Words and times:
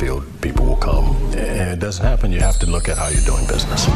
field, 0.00 0.24
people 0.40 0.64
will 0.64 0.76
come. 0.76 1.14
And 1.36 1.70
it 1.70 1.78
doesn't 1.78 2.04
happen. 2.04 2.32
You 2.32 2.40
have 2.40 2.58
to 2.60 2.66
look 2.66 2.88
at 2.88 2.96
how 2.96 3.08
you're 3.08 3.20
doing 3.20 3.46
business. 3.46 3.86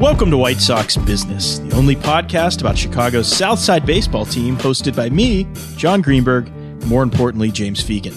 Welcome 0.00 0.28
to 0.32 0.36
White 0.36 0.60
Sox 0.60 0.96
Business, 0.96 1.60
the 1.60 1.76
only 1.76 1.94
podcast 1.94 2.60
about 2.62 2.76
Chicago's 2.76 3.30
Southside 3.30 3.86
baseball 3.86 4.26
team, 4.26 4.56
hosted 4.56 4.96
by 4.96 5.08
me, 5.08 5.46
Jon 5.76 6.02
Greenberg, 6.02 6.50
more 6.86 7.04
importantly, 7.04 7.52
James 7.52 7.80
Fegan. 7.84 8.16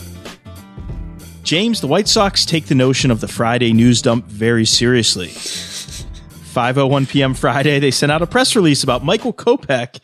James, 1.44 1.82
the 1.82 1.88
White 1.88 2.08
Sox 2.08 2.46
take 2.46 2.66
the 2.66 2.74
notion 2.74 3.12
of 3.12 3.22
the 3.22 3.28
Friday 3.28 3.74
news 3.74 4.02
dump 4.02 4.26
very 4.26 4.66
seriously. 4.66 5.28
5:01 5.28 7.08
p.m. 7.10 7.34
Friday, 7.36 7.80
they 7.80 7.92
sent 7.92 8.12
out 8.12 8.24
a 8.24 8.28
press 8.28 8.56
release 8.56 8.84
about 8.84 9.04
Michael 9.04 9.34
Kopech 9.34 10.00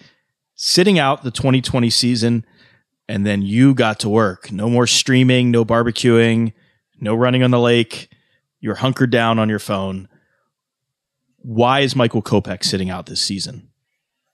sitting 0.53 0.99
out 0.99 1.23
the 1.23 1.31
2020 1.31 1.89
season, 1.89 2.45
and 3.09 3.25
then 3.25 3.41
you 3.41 3.73
got 3.73 3.99
to 3.99 4.09
work. 4.09 4.53
No 4.53 4.69
more 4.69 4.87
streaming, 4.87 5.51
no 5.51 5.65
barbecuing, 5.65 6.53
no 7.01 7.13
running 7.13 7.43
on 7.43 7.51
the 7.51 7.59
lake. 7.59 8.09
You're 8.61 8.75
hunkered 8.75 9.09
down 9.09 9.37
on 9.37 9.49
your 9.49 9.59
phone 9.59 10.07
why 11.41 11.81
is 11.81 11.95
Michael 11.95 12.21
Kopech 12.21 12.63
sitting 12.63 12.89
out 12.89 13.05
this 13.05 13.21
season 13.21 13.69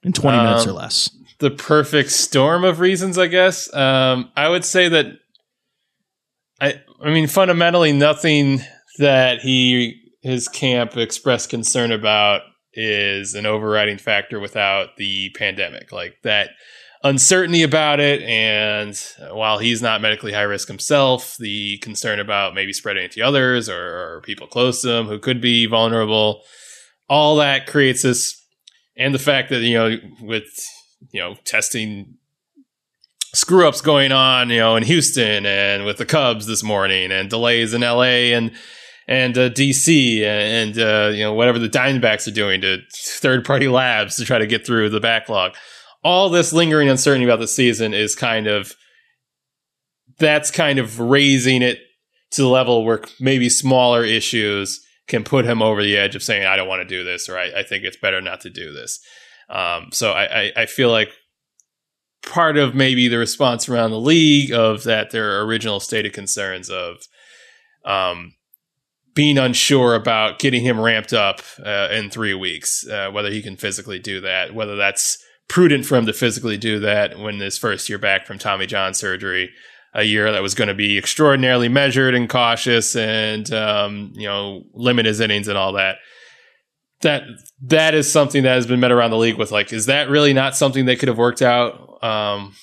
in 0.02 0.12
20 0.12 0.38
um, 0.38 0.44
minutes 0.44 0.66
or 0.66 0.70
um, 0.70 0.76
less? 0.76 1.10
The 1.38 1.50
perfect 1.50 2.10
storm 2.10 2.64
of 2.64 2.80
reasons, 2.80 3.18
I 3.18 3.26
guess. 3.26 3.72
Um, 3.74 4.30
I 4.36 4.48
would 4.48 4.64
say 4.64 4.88
that 4.88 5.06
I 6.60 6.80
I 7.02 7.10
mean 7.10 7.26
fundamentally 7.26 7.92
nothing 7.92 8.60
that 8.98 9.40
he 9.40 10.02
his 10.22 10.48
camp 10.48 10.96
expressed 10.96 11.50
concern 11.50 11.92
about 11.92 12.42
is 12.72 13.34
an 13.34 13.46
overriding 13.46 13.98
factor 13.98 14.40
without 14.40 14.96
the 14.96 15.30
pandemic. 15.30 15.92
Like 15.92 16.16
that 16.22 16.50
uncertainty 17.08 17.62
about 17.62 18.00
it 18.00 18.22
and 18.22 19.00
while 19.30 19.58
he's 19.58 19.80
not 19.82 20.00
medically 20.00 20.32
high 20.32 20.42
risk 20.42 20.68
himself, 20.68 21.36
the 21.38 21.78
concern 21.78 22.20
about 22.20 22.54
maybe 22.54 22.72
spreading 22.72 23.04
it 23.04 23.12
to 23.12 23.20
others 23.22 23.68
or, 23.68 24.16
or 24.16 24.20
people 24.22 24.46
close 24.46 24.82
to 24.82 24.90
him 24.90 25.06
who 25.06 25.18
could 25.18 25.40
be 25.40 25.66
vulnerable 25.66 26.42
all 27.08 27.36
that 27.36 27.66
creates 27.66 28.02
this, 28.02 28.42
and 28.96 29.14
the 29.14 29.18
fact 29.18 29.50
that 29.50 29.60
you 29.60 29.74
know 29.74 29.96
with 30.20 30.48
you 31.12 31.20
know 31.20 31.34
testing 31.44 32.16
screw 33.34 33.68
ups 33.68 33.80
going 33.80 34.12
on, 34.12 34.50
you 34.50 34.58
know, 34.58 34.76
in 34.76 34.82
Houston 34.82 35.44
and 35.44 35.84
with 35.84 35.98
the 35.98 36.06
Cubs 36.06 36.46
this 36.46 36.62
morning, 36.62 37.12
and 37.12 37.30
delays 37.30 37.74
in 37.74 37.82
LA 37.82 38.34
and 38.34 38.52
and 39.08 39.38
uh, 39.38 39.48
DC 39.50 40.22
and, 40.22 40.76
uh, 40.78 41.10
you 41.12 41.22
know 41.22 41.32
whatever 41.32 41.58
the 41.58 41.68
Diamondbacks 41.68 42.26
are 42.26 42.32
doing 42.32 42.60
to 42.62 42.78
third 42.92 43.44
party 43.44 43.68
labs 43.68 44.16
to 44.16 44.24
try 44.24 44.38
to 44.38 44.46
get 44.46 44.66
through 44.66 44.90
the 44.90 45.00
backlog. 45.00 45.54
All 46.06 46.30
this 46.30 46.52
lingering 46.52 46.88
uncertainty 46.88 47.24
about 47.24 47.40
the 47.40 47.48
season 47.48 47.92
is 47.92 48.14
kind 48.14 48.46
of 48.46 48.76
that's 50.18 50.52
kind 50.52 50.78
of 50.78 51.00
raising 51.00 51.62
it 51.62 51.80
to 52.30 52.42
the 52.42 52.48
level 52.48 52.84
where 52.84 53.02
maybe 53.18 53.48
smaller 53.48 54.04
issues 54.04 54.80
can 55.08 55.24
put 55.24 55.44
him 55.44 55.60
over 55.62 55.82
the 55.82 55.96
edge 55.96 56.14
of 56.14 56.22
saying, 56.22 56.46
I 56.46 56.54
don't 56.54 56.68
want 56.68 56.82
to 56.82 56.88
do 56.88 57.02
this, 57.02 57.28
or 57.28 57.36
I, 57.36 57.50
I 57.58 57.62
think 57.64 57.84
it's 57.84 57.96
better 57.96 58.20
not 58.20 58.40
to 58.42 58.50
do 58.50 58.72
this. 58.72 59.00
Um, 59.48 59.88
so 59.92 60.12
I, 60.12 60.42
I, 60.42 60.52
I, 60.56 60.66
feel 60.66 60.90
like 60.90 61.10
part 62.24 62.56
of 62.56 62.74
maybe 62.74 63.08
the 63.08 63.18
response 63.18 63.68
around 63.68 63.90
the 63.90 64.00
league 64.00 64.52
of 64.52 64.84
that 64.84 65.10
their 65.10 65.42
original 65.42 65.78
stated 65.78 66.12
concerns 66.12 66.68
of 66.68 66.96
um, 67.84 68.32
being 69.14 69.38
unsure 69.38 69.94
about 69.94 70.40
getting 70.40 70.62
him 70.62 70.80
ramped 70.80 71.12
up 71.12 71.40
uh, 71.64 71.88
in 71.92 72.10
three 72.10 72.34
weeks, 72.34 72.86
uh, 72.88 73.10
whether 73.10 73.30
he 73.30 73.42
can 73.42 73.56
physically 73.56 73.98
do 73.98 74.20
that, 74.20 74.54
whether 74.54 74.76
that's 74.76 75.18
prudent 75.48 75.86
for 75.86 75.96
him 75.96 76.06
to 76.06 76.12
physically 76.12 76.56
do 76.56 76.80
that 76.80 77.18
when 77.18 77.38
his 77.38 77.58
first 77.58 77.88
year 77.88 77.98
back 77.98 78.26
from 78.26 78.38
Tommy 78.38 78.66
John 78.66 78.94
surgery 78.94 79.50
a 79.96 80.02
year 80.02 80.30
that 80.30 80.42
was 80.42 80.54
going 80.54 80.68
to 80.68 80.74
be 80.74 80.98
extraordinarily 80.98 81.68
measured 81.68 82.14
and 82.14 82.28
cautious 82.28 82.94
and 82.94 83.50
um, 83.52 84.12
you 84.14 84.26
know 84.26 84.62
limit 84.74 85.06
his 85.06 85.20
innings 85.20 85.48
and 85.48 85.56
all 85.56 85.72
that. 85.72 85.96
That 87.00 87.22
that 87.62 87.94
is 87.94 88.10
something 88.10 88.42
that 88.42 88.54
has 88.54 88.66
been 88.66 88.80
met 88.80 88.92
around 88.92 89.10
the 89.10 89.16
league 89.16 89.38
with 89.38 89.50
like 89.50 89.72
is 89.72 89.86
that 89.86 90.10
really 90.10 90.32
not 90.32 90.56
something 90.56 90.84
they 90.84 90.96
could 90.96 91.08
have 91.08 91.18
worked 91.18 91.42
out 91.42 92.02
um, 92.04 92.54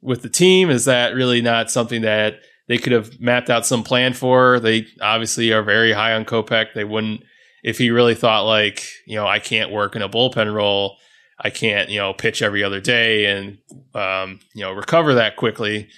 with 0.00 0.22
the 0.22 0.28
team? 0.30 0.70
Is 0.70 0.86
that 0.86 1.14
really 1.14 1.42
not 1.42 1.70
something 1.70 2.02
that 2.02 2.36
they 2.68 2.78
could 2.78 2.92
have 2.92 3.20
mapped 3.20 3.50
out 3.50 3.66
some 3.66 3.82
plan 3.82 4.14
for? 4.14 4.58
They 4.58 4.86
obviously 5.00 5.52
are 5.52 5.62
very 5.62 5.92
high 5.92 6.14
on 6.14 6.24
Kopech. 6.24 6.74
They 6.74 6.84
wouldn't 6.84 7.22
if 7.62 7.78
he 7.78 7.90
really 7.90 8.14
thought 8.14 8.42
like 8.42 8.86
you 9.06 9.16
know 9.16 9.26
I 9.26 9.40
can't 9.40 9.70
work 9.70 9.94
in 9.94 10.02
a 10.02 10.08
bullpen 10.08 10.54
role 10.54 10.96
I 11.38 11.50
can't 11.50 11.88
you 11.90 11.98
know 11.98 12.12
pitch 12.12 12.42
every 12.42 12.62
other 12.62 12.80
day 12.80 13.26
and 13.26 13.58
um, 13.94 14.40
you 14.54 14.62
know 14.62 14.72
recover 14.72 15.14
that 15.14 15.36
quickly 15.36 15.88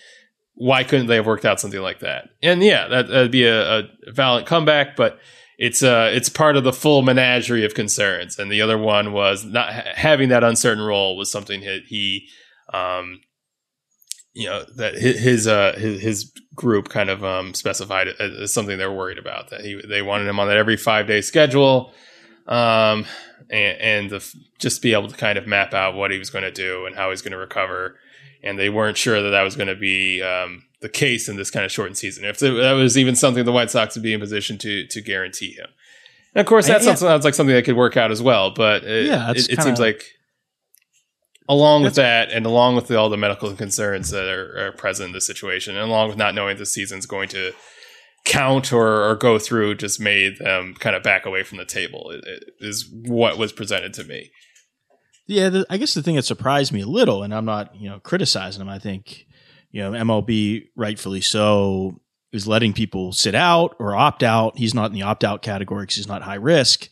why 0.54 0.84
couldn't 0.84 1.08
they 1.08 1.16
have 1.16 1.26
worked 1.26 1.44
out 1.44 1.60
something 1.60 1.80
like 1.80 2.00
that? 2.00 2.30
And 2.42 2.62
yeah, 2.62 2.88
that, 2.88 3.08
would 3.08 3.30
be 3.30 3.44
a, 3.44 3.80
a, 3.80 3.88
valid 4.12 4.46
comeback, 4.46 4.96
but 4.96 5.18
it's 5.56 5.82
uh 5.82 6.10
it's 6.12 6.28
part 6.28 6.56
of 6.56 6.64
the 6.64 6.72
full 6.72 7.02
menagerie 7.02 7.64
of 7.64 7.74
concerns. 7.74 8.38
And 8.38 8.50
the 8.50 8.60
other 8.60 8.78
one 8.78 9.12
was 9.12 9.44
not 9.44 9.72
having 9.72 10.28
that 10.30 10.44
uncertain 10.44 10.82
role 10.82 11.16
was 11.16 11.30
something 11.30 11.60
that 11.60 11.82
he, 11.86 12.28
um, 12.72 13.20
you 14.32 14.46
know, 14.46 14.64
that 14.76 14.94
his 14.94 15.46
uh 15.46 15.74
his, 15.78 16.00
his 16.00 16.32
group 16.54 16.88
kind 16.88 17.08
of 17.08 17.24
um 17.24 17.54
specified 17.54 18.08
as 18.08 18.52
something 18.52 18.78
they're 18.78 18.92
worried 18.92 19.18
about 19.18 19.50
that 19.50 19.60
he 19.60 19.80
they 19.88 20.02
wanted 20.02 20.26
him 20.26 20.40
on 20.40 20.48
that 20.48 20.56
every 20.56 20.76
five 20.76 21.06
day 21.06 21.20
schedule, 21.20 21.92
um, 22.46 23.06
and, 23.50 23.80
and 23.80 24.10
the, 24.10 24.34
just 24.58 24.82
be 24.82 24.92
able 24.92 25.08
to 25.08 25.16
kind 25.16 25.38
of 25.38 25.46
map 25.46 25.74
out 25.74 25.94
what 25.94 26.10
he 26.10 26.18
was 26.18 26.30
going 26.30 26.44
to 26.44 26.52
do 26.52 26.86
and 26.86 26.96
how 26.96 27.10
he's 27.10 27.22
going 27.22 27.32
to 27.32 27.38
recover 27.38 27.96
and 28.44 28.58
they 28.58 28.68
weren't 28.68 28.96
sure 28.96 29.22
that 29.22 29.30
that 29.30 29.42
was 29.42 29.56
going 29.56 29.68
to 29.68 29.74
be 29.74 30.22
um, 30.22 30.64
the 30.80 30.88
case 30.88 31.28
in 31.28 31.36
this 31.36 31.50
kind 31.50 31.64
of 31.64 31.72
shortened 31.72 31.96
season. 31.96 32.24
If 32.26 32.38
that 32.40 32.72
was 32.72 32.96
even 32.96 33.16
something 33.16 33.44
the 33.44 33.52
White 33.52 33.70
Sox 33.70 33.96
would 33.96 34.02
be 34.02 34.12
in 34.12 34.20
position 34.20 34.58
to 34.58 34.86
to 34.86 35.00
guarantee 35.00 35.52
him. 35.52 35.66
And 36.34 36.40
of 36.42 36.46
course, 36.46 36.66
that 36.66 36.82
yeah. 36.82 36.94
sounds 36.94 37.24
like 37.24 37.34
something 37.34 37.54
that 37.54 37.64
could 37.64 37.76
work 37.76 37.96
out 37.96 38.10
as 38.10 38.20
well. 38.20 38.52
But 38.52 38.84
it, 38.84 39.06
yeah, 39.06 39.30
it, 39.30 39.48
it 39.48 39.62
seems 39.62 39.80
like 39.80 40.04
along 41.48 41.84
with 41.84 41.94
that, 41.94 42.30
and 42.30 42.44
along 42.44 42.76
with 42.76 42.88
the, 42.88 42.98
all 42.98 43.08
the 43.08 43.16
medical 43.16 43.52
concerns 43.54 44.10
that 44.10 44.28
are, 44.28 44.66
are, 44.66 44.72
present 44.72 45.08
in 45.08 45.12
the 45.12 45.20
situation, 45.20 45.76
and 45.76 45.88
along 45.88 46.08
with 46.08 46.18
not 46.18 46.34
knowing 46.34 46.56
the 46.56 46.66
season's 46.66 47.06
going 47.06 47.28
to 47.28 47.52
count 48.24 48.72
or, 48.72 49.08
or 49.08 49.16
go 49.16 49.38
through, 49.38 49.76
just 49.76 50.00
made 50.00 50.38
them 50.38 50.74
kind 50.78 50.96
of 50.96 51.02
back 51.02 51.26
away 51.26 51.42
from 51.42 51.58
the 51.58 51.64
table. 51.64 52.12
Is 52.60 52.88
what 52.90 53.38
was 53.38 53.52
presented 53.52 53.94
to 53.94 54.04
me. 54.04 54.30
Yeah, 55.26 55.48
the, 55.48 55.66
I 55.70 55.78
guess 55.78 55.94
the 55.94 56.02
thing 56.02 56.16
that 56.16 56.24
surprised 56.24 56.72
me 56.72 56.82
a 56.82 56.86
little, 56.86 57.22
and 57.22 57.34
I'm 57.34 57.46
not, 57.46 57.74
you 57.76 57.88
know, 57.88 57.98
criticizing 58.00 58.60
him. 58.60 58.68
I 58.68 58.78
think, 58.78 59.26
you 59.70 59.82
know, 59.82 59.92
MLB 59.92 60.68
rightfully 60.76 61.22
so 61.22 62.00
is 62.32 62.46
letting 62.46 62.72
people 62.72 63.12
sit 63.12 63.34
out 63.34 63.74
or 63.78 63.94
opt 63.94 64.22
out. 64.22 64.58
He's 64.58 64.74
not 64.74 64.86
in 64.86 64.92
the 64.92 65.02
opt 65.02 65.24
out 65.24 65.40
category 65.40 65.84
because 65.84 65.96
he's 65.96 66.08
not 66.08 66.22
high 66.22 66.34
risk. 66.34 66.88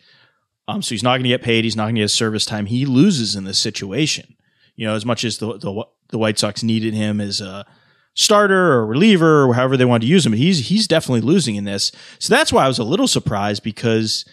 Um, 0.69 0.81
so 0.81 0.91
he's 0.91 1.03
not 1.03 1.15
going 1.15 1.25
to 1.25 1.29
get 1.29 1.43
paid. 1.43 1.65
He's 1.65 1.77
not 1.77 1.85
going 1.85 1.97
to 1.97 2.03
get 2.03 2.09
service 2.09 2.47
time. 2.47 2.67
He 2.67 2.87
loses 2.87 3.35
in 3.35 3.45
this 3.45 3.59
situation. 3.59 4.37
You 4.77 4.87
know, 4.87 4.95
as 4.95 5.05
much 5.05 5.25
as 5.25 5.39
the 5.39 5.59
the, 5.59 5.85
the 6.09 6.19
White 6.19 6.39
Sox 6.39 6.63
needed 6.63 6.95
him 6.95 7.21
as 7.21 7.41
a 7.41 7.67
starter 8.15 8.73
or 8.73 8.87
reliever 8.87 9.45
or 9.45 9.55
however 9.55 9.77
they 9.77 9.85
wanted 9.85 10.07
to 10.07 10.13
use 10.13 10.27
him, 10.27 10.33
he's 10.33 10.69
he's 10.69 10.87
definitely 10.87 11.21
losing 11.21 11.57
in 11.57 11.65
this. 11.65 11.93
So 12.19 12.35
that's 12.35 12.53
why 12.53 12.65
I 12.65 12.69
was 12.69 12.79
a 12.79 12.85
little 12.85 13.09
surprised 13.09 13.63
because 13.63 14.25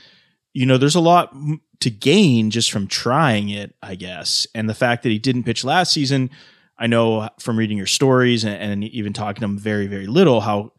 you 0.53 0.65
know, 0.65 0.77
there's 0.77 0.95
a 0.95 0.99
lot 0.99 1.33
to 1.79 1.89
gain 1.89 2.49
just 2.49 2.71
from 2.71 2.87
trying 2.87 3.49
it, 3.49 3.75
I 3.81 3.95
guess. 3.95 4.47
And 4.55 4.69
the 4.69 4.73
fact 4.73 5.03
that 5.03 5.09
he 5.09 5.19
didn't 5.19 5.43
pitch 5.43 5.63
last 5.63 5.93
season, 5.93 6.29
I 6.77 6.87
know 6.87 7.29
from 7.39 7.57
reading 7.57 7.77
your 7.77 7.85
stories 7.85 8.43
and, 8.43 8.55
and, 8.55 8.83
even 8.83 9.13
talking 9.13 9.41
to 9.41 9.45
him 9.45 9.57
very, 9.57 9.87
very 9.87 10.07
little 10.07 10.41
how 10.41 10.73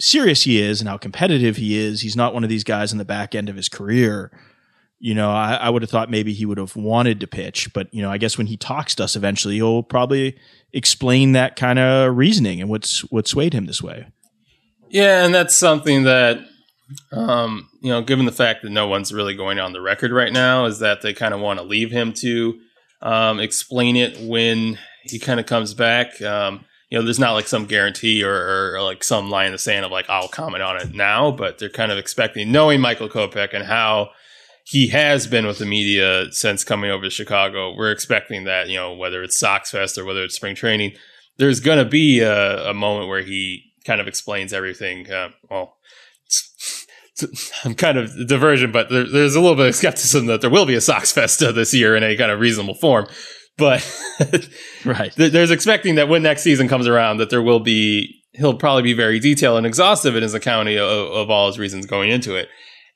serious 0.00 0.42
he 0.42 0.60
is 0.60 0.80
and 0.80 0.88
how 0.88 0.96
competitive 0.96 1.56
he 1.56 1.76
is. 1.76 2.02
He's 2.02 2.16
not 2.16 2.34
one 2.34 2.44
of 2.44 2.50
these 2.50 2.64
guys 2.64 2.92
in 2.92 2.98
the 2.98 3.04
back 3.04 3.34
end 3.34 3.48
of 3.48 3.56
his 3.56 3.68
career. 3.68 4.30
You 5.00 5.14
know, 5.14 5.30
I, 5.30 5.54
I 5.54 5.70
would 5.70 5.82
have 5.82 5.90
thought 5.90 6.10
maybe 6.10 6.32
he 6.32 6.44
would 6.44 6.58
have 6.58 6.74
wanted 6.74 7.20
to 7.20 7.26
pitch, 7.26 7.72
but 7.72 7.92
you 7.94 8.02
know, 8.02 8.10
I 8.10 8.18
guess 8.18 8.36
when 8.36 8.48
he 8.48 8.56
talks 8.56 8.94
to 8.96 9.04
us 9.04 9.14
eventually, 9.14 9.54
he'll 9.56 9.84
probably 9.84 10.36
explain 10.72 11.32
that 11.32 11.56
kind 11.56 11.78
of 11.78 12.16
reasoning 12.16 12.60
and 12.60 12.68
what's 12.68 13.00
what 13.10 13.28
swayed 13.28 13.52
him 13.52 13.66
this 13.66 13.80
way. 13.80 14.06
Yeah, 14.88 15.24
and 15.24 15.34
that's 15.34 15.54
something 15.54 16.04
that 16.04 16.40
um, 17.12 17.68
you 17.80 17.90
know, 17.90 18.02
given 18.02 18.26
the 18.26 18.32
fact 18.32 18.62
that 18.62 18.70
no 18.70 18.86
one's 18.86 19.12
really 19.12 19.34
going 19.34 19.58
on 19.58 19.72
the 19.72 19.80
record 19.80 20.10
right 20.10 20.32
now, 20.32 20.64
is 20.64 20.78
that 20.80 21.02
they 21.02 21.12
kind 21.12 21.34
of 21.34 21.40
want 21.40 21.58
to 21.58 21.64
leave 21.64 21.90
him 21.90 22.12
to 22.14 22.58
um, 23.02 23.40
explain 23.40 23.96
it 23.96 24.18
when 24.20 24.78
he 25.04 25.18
kind 25.18 25.38
of 25.38 25.46
comes 25.46 25.74
back. 25.74 26.20
Um, 26.22 26.64
you 26.90 26.98
know, 26.98 27.04
there's 27.04 27.18
not 27.18 27.34
like 27.34 27.46
some 27.46 27.66
guarantee 27.66 28.24
or, 28.24 28.32
or, 28.32 28.76
or, 28.76 28.82
like 28.82 29.04
some 29.04 29.30
line 29.30 29.46
in 29.46 29.52
the 29.52 29.58
sand 29.58 29.84
of 29.84 29.92
like 29.92 30.08
I'll 30.08 30.28
comment 30.28 30.62
on 30.62 30.78
it 30.78 30.94
now, 30.94 31.30
but 31.30 31.58
they're 31.58 31.68
kind 31.68 31.92
of 31.92 31.98
expecting, 31.98 32.50
knowing 32.50 32.80
Michael 32.80 33.10
Kopech 33.10 33.52
and 33.52 33.64
how 33.64 34.10
he 34.68 34.88
has 34.88 35.26
been 35.26 35.46
with 35.46 35.58
the 35.58 35.64
media 35.64 36.26
since 36.30 36.62
coming 36.62 36.90
over 36.90 37.04
to 37.04 37.10
Chicago. 37.10 37.74
We're 37.74 37.90
expecting 37.90 38.44
that 38.44 38.68
you 38.68 38.76
know 38.76 38.92
whether 38.92 39.22
it's 39.22 39.38
Sox 39.38 39.70
Fest 39.70 39.96
or 39.96 40.04
whether 40.04 40.22
it's 40.22 40.34
spring 40.34 40.54
training, 40.54 40.92
there's 41.38 41.60
going 41.60 41.78
to 41.78 41.88
be 41.88 42.20
a, 42.20 42.68
a, 42.68 42.74
moment 42.74 43.08
where 43.08 43.22
he 43.22 43.72
kind 43.86 43.98
of 43.98 44.06
explains 44.06 44.52
everything. 44.52 45.10
Uh, 45.10 45.30
well, 45.50 45.78
I'm 47.64 47.76
kind 47.76 47.96
of 47.96 48.28
diversion, 48.28 48.70
but 48.70 48.90
there, 48.90 49.10
there's 49.10 49.34
a 49.34 49.40
little 49.40 49.56
bit 49.56 49.68
of 49.68 49.74
skepticism 49.74 50.26
that 50.26 50.42
there 50.42 50.50
will 50.50 50.66
be 50.66 50.74
a 50.74 50.82
Sox 50.82 51.12
Fest 51.12 51.40
this 51.40 51.72
year 51.72 51.96
in 51.96 52.02
a 52.02 52.14
kind 52.18 52.30
of 52.30 52.38
reasonable 52.38 52.74
form. 52.74 53.06
But 53.56 53.82
right, 54.84 55.14
there's 55.16 55.50
expecting 55.50 55.94
that 55.94 56.10
when 56.10 56.22
next 56.22 56.42
season 56.42 56.68
comes 56.68 56.86
around, 56.86 57.16
that 57.16 57.30
there 57.30 57.42
will 57.42 57.60
be 57.60 58.22
he'll 58.32 58.54
probably 58.54 58.82
be 58.82 58.92
very 58.92 59.18
detailed 59.18 59.56
and 59.56 59.66
exhaustive 59.66 60.14
in 60.14 60.22
his 60.22 60.34
accounting 60.34 60.76
of, 60.76 60.86
of 60.86 61.30
all 61.30 61.46
his 61.46 61.58
reasons 61.58 61.86
going 61.86 62.10
into 62.10 62.36
it. 62.36 62.50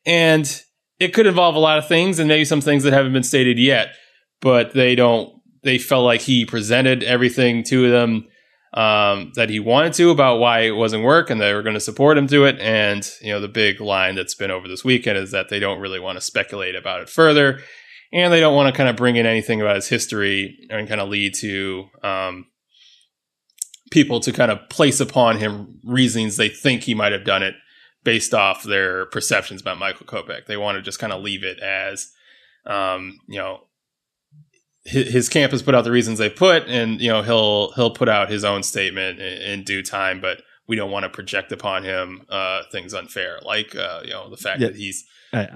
And 0.04 0.62
it 1.02 1.12
could 1.12 1.26
involve 1.26 1.56
a 1.56 1.58
lot 1.58 1.78
of 1.78 1.88
things 1.88 2.18
and 2.18 2.28
maybe 2.28 2.44
some 2.44 2.60
things 2.60 2.84
that 2.84 2.92
haven't 2.92 3.12
been 3.12 3.24
stated 3.24 3.58
yet, 3.58 3.88
but 4.40 4.72
they 4.72 4.94
don't, 4.94 5.34
they 5.64 5.76
felt 5.76 6.04
like 6.04 6.20
he 6.20 6.44
presented 6.44 7.02
everything 7.02 7.64
to 7.64 7.90
them 7.90 8.28
um, 8.74 9.32
that 9.34 9.50
he 9.50 9.58
wanted 9.58 9.92
to 9.94 10.10
about 10.10 10.38
why 10.38 10.60
it 10.60 10.70
wasn't 10.70 11.02
work 11.02 11.28
and 11.28 11.40
they 11.40 11.52
were 11.52 11.62
going 11.62 11.74
to 11.74 11.80
support 11.80 12.16
him 12.16 12.28
to 12.28 12.44
it. 12.44 12.58
And, 12.60 13.08
you 13.20 13.32
know, 13.32 13.40
the 13.40 13.48
big 13.48 13.80
line 13.80 14.14
that's 14.14 14.36
been 14.36 14.52
over 14.52 14.68
this 14.68 14.84
weekend 14.84 15.18
is 15.18 15.32
that 15.32 15.48
they 15.48 15.58
don't 15.58 15.80
really 15.80 16.00
want 16.00 16.18
to 16.18 16.24
speculate 16.24 16.76
about 16.76 17.00
it 17.00 17.08
further. 17.08 17.58
And 18.12 18.32
they 18.32 18.40
don't 18.40 18.54
want 18.54 18.72
to 18.72 18.76
kind 18.76 18.88
of 18.88 18.96
bring 18.96 19.16
in 19.16 19.26
anything 19.26 19.60
about 19.60 19.76
his 19.76 19.88
history 19.88 20.56
and 20.70 20.88
kind 20.88 21.00
of 21.00 21.08
lead 21.08 21.34
to 21.40 21.86
um, 22.04 22.46
people 23.90 24.20
to 24.20 24.32
kind 24.32 24.52
of 24.52 24.68
place 24.68 25.00
upon 25.00 25.38
him 25.38 25.80
reasons 25.84 26.36
they 26.36 26.48
think 26.48 26.82
he 26.82 26.94
might 26.94 27.12
have 27.12 27.24
done 27.24 27.42
it 27.42 27.54
based 28.04 28.34
off 28.34 28.62
their 28.62 29.06
perceptions 29.06 29.60
about 29.60 29.78
Michael 29.78 30.06
Kopech. 30.06 30.46
They 30.46 30.56
want 30.56 30.76
to 30.76 30.82
just 30.82 30.98
kind 30.98 31.12
of 31.12 31.22
leave 31.22 31.44
it 31.44 31.60
as, 31.60 32.12
um, 32.66 33.20
you 33.28 33.38
know, 33.38 33.64
his, 34.84 35.28
camp 35.28 35.52
has 35.52 35.62
put 35.62 35.74
out 35.74 35.84
the 35.84 35.92
reasons 35.92 36.18
they 36.18 36.28
put, 36.28 36.64
and 36.66 37.00
you 37.00 37.08
know 37.08 37.22
he'll 37.22 37.70
he'll 37.72 37.94
put 37.94 38.08
out 38.08 38.28
his 38.28 38.44
own 38.44 38.64
statement 38.64 39.20
in, 39.20 39.42
in 39.42 39.62
due 39.62 39.82
time. 39.82 40.20
But 40.20 40.42
we 40.66 40.76
don't 40.76 40.90
want 40.90 41.04
to 41.04 41.08
project 41.08 41.52
upon 41.52 41.84
him 41.84 42.26
uh, 42.28 42.62
things 42.72 42.92
unfair, 42.92 43.38
like 43.44 43.76
uh, 43.76 44.00
you 44.04 44.10
know 44.10 44.28
the 44.28 44.36
fact 44.36 44.60
yeah. 44.60 44.68
that 44.68 44.76
he's. 44.76 45.04
Uh, 45.32 45.46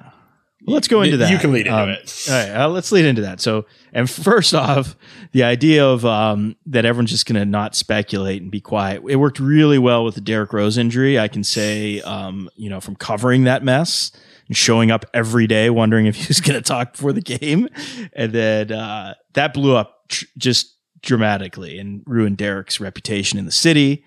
well, 0.64 0.74
let's 0.74 0.88
go 0.88 1.02
into 1.02 1.18
that. 1.18 1.30
You 1.30 1.38
can 1.38 1.52
lead 1.52 1.66
into 1.66 1.78
um, 1.78 1.90
it. 1.90 2.26
All 2.28 2.34
right, 2.34 2.50
uh, 2.50 2.68
let's 2.68 2.90
lead 2.90 3.04
into 3.04 3.22
that. 3.22 3.40
So, 3.40 3.66
and 3.92 4.08
first 4.08 4.54
off, 4.54 4.96
the 5.32 5.44
idea 5.44 5.86
of 5.86 6.04
um, 6.04 6.56
that 6.66 6.84
everyone's 6.84 7.10
just 7.10 7.26
going 7.26 7.38
to 7.38 7.44
not 7.44 7.74
speculate 7.74 8.42
and 8.42 8.50
be 8.50 8.60
quiet. 8.60 9.02
It 9.06 9.16
worked 9.16 9.38
really 9.38 9.78
well 9.78 10.04
with 10.04 10.14
the 10.14 10.20
Derrick 10.20 10.52
Rose 10.52 10.78
injury. 10.78 11.18
I 11.18 11.28
can 11.28 11.44
say, 11.44 12.00
um, 12.02 12.48
you 12.56 12.70
know, 12.70 12.80
from 12.80 12.96
covering 12.96 13.44
that 13.44 13.62
mess 13.62 14.12
and 14.48 14.56
showing 14.56 14.90
up 14.90 15.04
every 15.12 15.46
day, 15.46 15.68
wondering 15.68 16.06
if 16.06 16.16
he 16.20 16.26
was 16.26 16.40
going 16.40 16.60
to 16.60 16.66
talk 16.66 16.92
before 16.92 17.12
the 17.12 17.20
game, 17.20 17.68
and 18.14 18.32
then 18.32 18.72
uh, 18.72 19.14
that 19.34 19.52
blew 19.52 19.76
up 19.76 20.08
tr- 20.08 20.24
just 20.38 20.74
dramatically 21.02 21.78
and 21.78 22.02
ruined 22.06 22.38
Derrick's 22.38 22.80
reputation 22.80 23.38
in 23.38 23.44
the 23.44 23.52
city. 23.52 24.04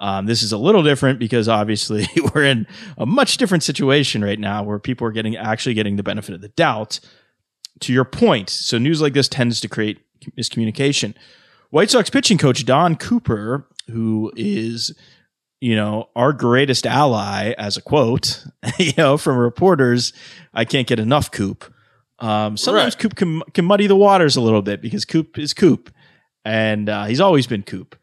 Um, 0.00 0.24
this 0.24 0.42
is 0.42 0.50
a 0.50 0.58
little 0.58 0.82
different 0.82 1.18
because 1.18 1.46
obviously 1.48 2.08
we're 2.34 2.44
in 2.44 2.66
a 2.96 3.04
much 3.04 3.36
different 3.36 3.62
situation 3.62 4.24
right 4.24 4.38
now 4.38 4.62
where 4.62 4.78
people 4.78 5.06
are 5.06 5.12
getting 5.12 5.36
actually 5.36 5.74
getting 5.74 5.96
the 5.96 6.02
benefit 6.02 6.34
of 6.34 6.40
the 6.40 6.48
doubt. 6.48 7.00
To 7.80 7.94
your 7.94 8.04
point, 8.04 8.50
so 8.50 8.76
news 8.76 9.00
like 9.00 9.14
this 9.14 9.28
tends 9.28 9.58
to 9.60 9.68
create 9.68 10.00
miscommunication. 10.38 11.14
White 11.70 11.88
Sox 11.88 12.10
pitching 12.10 12.36
coach 12.36 12.66
Don 12.66 12.94
Cooper, 12.96 13.66
who 13.88 14.30
is, 14.36 14.94
you 15.60 15.76
know, 15.76 16.10
our 16.14 16.34
greatest 16.34 16.86
ally, 16.86 17.54
as 17.56 17.78
a 17.78 17.82
quote, 17.82 18.44
you 18.78 18.92
know, 18.98 19.16
from 19.16 19.38
reporters, 19.38 20.12
I 20.52 20.66
can't 20.66 20.86
get 20.86 20.98
enough 20.98 21.30
Coop. 21.30 21.72
Um, 22.18 22.58
sometimes 22.58 22.96
right. 22.96 23.02
Coop 23.02 23.14
can, 23.14 23.40
can 23.54 23.64
muddy 23.64 23.86
the 23.86 23.96
waters 23.96 24.36
a 24.36 24.42
little 24.42 24.60
bit 24.62 24.82
because 24.82 25.06
Coop 25.06 25.38
is 25.38 25.54
Coop, 25.54 25.90
and 26.44 26.88
uh, 26.88 27.04
he's 27.06 27.20
always 27.20 27.46
been 27.46 27.62
Coop. 27.62 27.96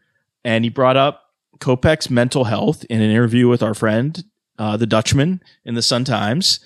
And 0.44 0.64
he 0.64 0.70
brought 0.70 0.98
up 0.98 1.27
Kopech's 1.60 2.10
mental 2.10 2.46
health 2.46 2.86
in 2.90 3.02
an 3.02 3.10
interview 3.10 3.48
with 3.48 3.64
our 3.64 3.74
friend, 3.74 4.24
uh, 4.58 4.78
the 4.78 4.88
Dutchman, 4.88 5.42
in 5.66 5.76
the 5.76 5.82
Sun 5.82 6.06
Times. 6.06 6.60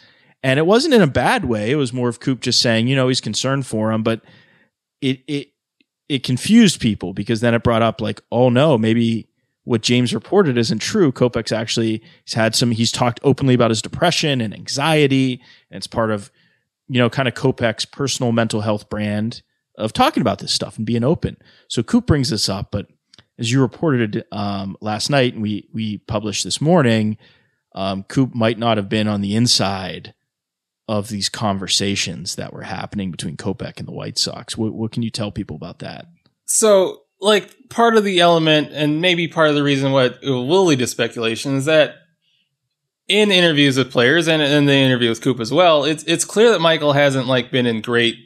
And 0.44 0.58
it 0.58 0.66
wasn't 0.66 0.94
in 0.94 1.02
a 1.02 1.08
bad 1.08 1.46
way. 1.46 1.72
It 1.72 1.76
was 1.76 1.94
more 1.94 2.10
of 2.10 2.20
Coop 2.20 2.42
just 2.42 2.62
saying, 2.62 2.88
you 2.88 2.96
know, 2.96 3.08
he's 3.08 3.22
concerned 3.22 3.68
for 3.68 3.92
him, 3.92 4.02
but 4.04 4.22
it 5.02 5.22
it 5.28 5.50
it 6.10 6.24
confused 6.24 6.82
people 6.82 7.14
because 7.14 7.42
then 7.42 7.54
it 7.54 7.64
brought 7.64 7.82
up 7.82 8.02
like, 8.02 8.22
oh 8.32 8.50
no, 8.50 8.78
maybe 8.78 9.28
what 9.64 9.82
James 9.82 10.14
reported 10.14 10.58
isn't 10.58 10.80
true. 10.80 11.12
Kopech's 11.12 11.52
actually 11.52 12.02
he's 12.26 12.34
had 12.34 12.56
some 12.56 12.72
he's 12.72 12.92
talked 12.92 13.20
openly 13.24 13.54
about 13.54 13.72
his 13.72 13.82
depression 13.82 14.42
and 14.42 14.54
anxiety, 14.54 15.42
and 15.70 15.78
it's 15.78 15.88
part 15.88 16.12
of, 16.12 16.32
you 16.88 16.98
know, 16.98 17.10
kind 17.10 17.28
of 17.28 17.34
Kopech's 17.36 17.86
personal 17.86 18.32
mental 18.32 18.62
health 18.62 18.90
brand 18.90 19.44
of 19.78 19.94
talking 19.94 20.22
about 20.22 20.40
this 20.40 20.54
stuff 20.54 20.78
and 20.78 20.86
being 20.86 21.04
open. 21.04 21.38
So 21.68 21.84
Coop 21.84 22.08
brings 22.08 22.30
this 22.30 22.50
up, 22.50 22.72
but 22.72 22.88
as 23.42 23.52
you 23.52 23.60
reported 23.60 24.24
um, 24.32 24.78
last 24.82 25.10
night 25.10 25.34
and 25.34 25.42
we 25.42 25.68
we 25.74 25.98
published 25.98 26.44
this 26.44 26.62
morning, 26.62 27.18
um, 27.74 28.04
Coop 28.04 28.36
might 28.36 28.60
not 28.60 28.78
have 28.78 28.88
been 28.88 29.08
on 29.08 29.22
the 29.22 29.36
inside 29.36 30.14
of 30.88 31.10
these 31.10 31.28
conversations 31.28 32.36
that 32.36 32.54
were 32.54 32.62
happening 32.62 33.10
between 33.10 33.38
Kopech 33.38 33.80
and 33.80 33.88
the 33.88 33.94
White 33.94 34.20
Sox. 34.20 34.56
What, 34.56 34.74
what 34.74 34.92
can 34.92 35.02
you 35.02 35.10
tell 35.10 35.32
people 35.32 35.56
about 35.56 35.80
that? 35.80 36.06
So, 36.46 37.02
like, 37.20 37.70
part 37.70 37.96
of 37.96 38.04
the 38.04 38.20
element, 38.20 38.70
and 38.74 39.02
maybe 39.02 39.28
part 39.28 39.50
of 39.50 39.56
the 39.56 39.64
reason 39.64 39.92
what 39.92 40.20
will 40.22 40.66
lead 40.66 40.80
to 40.80 40.88
speculation 40.88 41.56
is 41.56 41.66
that 41.66 41.96
in 43.08 43.32
interviews 43.32 43.78
with 43.78 43.92
players 43.92 44.28
and 44.28 44.42
in 44.42 44.68
the 44.68 44.74
interview 44.74 45.10
with 45.10 45.22
Coop 45.22 45.40
as 45.40 45.52
well, 45.52 45.84
it's 45.84 46.04
it's 46.04 46.26
clear 46.26 46.52
that 46.52 46.62
Michael 46.62 46.94
hasn't 46.94 47.26
like 47.26 47.52
been 47.52 47.66
in 47.66 47.82
great 47.82 48.18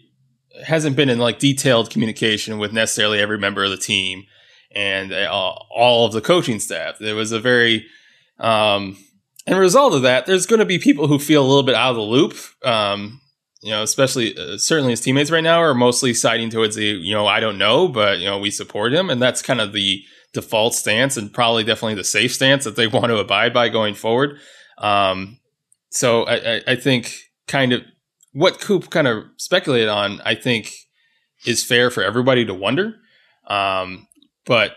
hasn't 0.65 0.97
been 0.97 1.09
in 1.09 1.19
like 1.19 1.39
detailed 1.39 1.89
communication 1.89 2.57
with 2.57 2.73
necessarily 2.73 3.19
every 3.19 3.37
member 3.37 3.63
of 3.63 3.71
the 3.71 3.77
team 3.77 4.25
and 4.75 5.13
uh, 5.13 5.29
all 5.31 6.05
of 6.05 6.11
the 6.11 6.21
coaching 6.21 6.59
staff. 6.59 6.99
There 6.99 7.15
was 7.15 7.31
a 7.31 7.39
very, 7.39 7.85
um, 8.39 8.97
and 9.47 9.57
result 9.57 9.93
of 9.93 10.01
that, 10.01 10.25
there's 10.25 10.45
going 10.45 10.59
to 10.59 10.65
be 10.65 10.79
people 10.79 11.07
who 11.07 11.17
feel 11.17 11.41
a 11.41 11.47
little 11.47 11.63
bit 11.63 11.75
out 11.75 11.91
of 11.91 11.95
the 11.95 12.01
loop. 12.01 12.35
Um, 12.63 13.21
you 13.61 13.71
know, 13.71 13.81
especially 13.81 14.37
uh, 14.37 14.57
certainly 14.57 14.91
his 14.91 15.01
teammates 15.01 15.31
right 15.31 15.43
now 15.43 15.59
are 15.59 15.73
mostly 15.73 16.13
siding 16.13 16.49
towards 16.49 16.75
the, 16.75 16.85
you 16.85 17.13
know, 17.13 17.25
I 17.25 17.39
don't 17.39 17.57
know, 17.57 17.87
but 17.87 18.19
you 18.19 18.25
know, 18.25 18.37
we 18.37 18.51
support 18.51 18.93
him, 18.93 19.09
and 19.09 19.21
that's 19.21 19.41
kind 19.41 19.59
of 19.59 19.73
the 19.73 20.03
default 20.33 20.75
stance, 20.75 21.17
and 21.17 21.33
probably 21.33 21.63
definitely 21.63 21.95
the 21.95 22.03
safe 22.03 22.33
stance 22.33 22.65
that 22.65 22.75
they 22.75 22.87
want 22.87 23.05
to 23.05 23.17
abide 23.17 23.53
by 23.53 23.69
going 23.69 23.95
forward. 23.95 24.37
Um, 24.77 25.39
so 25.89 26.23
I, 26.23 26.35
I, 26.35 26.61
I 26.67 26.75
think 26.75 27.15
kind 27.47 27.71
of 27.73 27.81
what 28.33 28.59
Coop 28.59 28.89
kind 28.89 29.07
of 29.07 29.23
speculated 29.37 29.89
on, 29.89 30.21
I 30.25 30.35
think, 30.35 30.71
is 31.45 31.63
fair 31.63 31.89
for 31.89 32.03
everybody 32.03 32.45
to 32.45 32.53
wonder. 32.53 32.95
Um, 33.47 34.07
but 34.45 34.73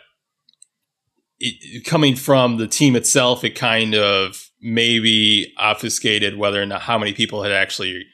it, 1.41 1.85
coming 1.85 2.17
from 2.17 2.57
the 2.57 2.67
team 2.67 2.97
itself, 2.97 3.45
it 3.45 3.51
kind 3.51 3.95
of 3.95 4.49
maybe 4.61 5.53
obfuscated 5.59 6.37
whether 6.37 6.61
or 6.61 6.67
not 6.67 6.83
how 6.83 6.99
many 6.99 7.13
people 7.13 7.43
had 7.43 7.53
actually 7.53 8.05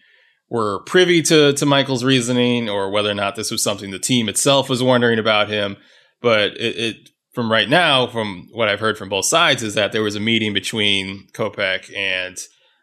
were 0.51 0.81
privy 0.81 1.23
to 1.23 1.53
to 1.55 1.67
Michael's 1.67 2.05
reasoning, 2.05 2.69
or 2.69 2.91
whether 2.91 3.11
or 3.11 3.15
not 3.15 3.37
this 3.37 3.51
was 3.51 3.63
something 3.63 3.91
the 3.91 3.99
team 3.99 4.29
itself 4.29 4.69
was 4.69 4.83
wondering 4.83 5.19
about 5.19 5.49
him. 5.49 5.77
But 6.21 6.57
it, 6.59 6.79
it 6.79 6.97
from 7.33 7.51
right 7.51 7.69
now, 7.69 8.07
from 8.07 8.49
what 8.53 8.69
I've 8.69 8.81
heard 8.81 8.99
from 8.99 9.09
both 9.09 9.25
sides, 9.25 9.63
is 9.63 9.75
that 9.75 9.93
there 9.93 10.03
was 10.03 10.17
a 10.17 10.21
meeting 10.21 10.53
between 10.53 11.29
Kopech 11.33 11.95
and 11.97 12.39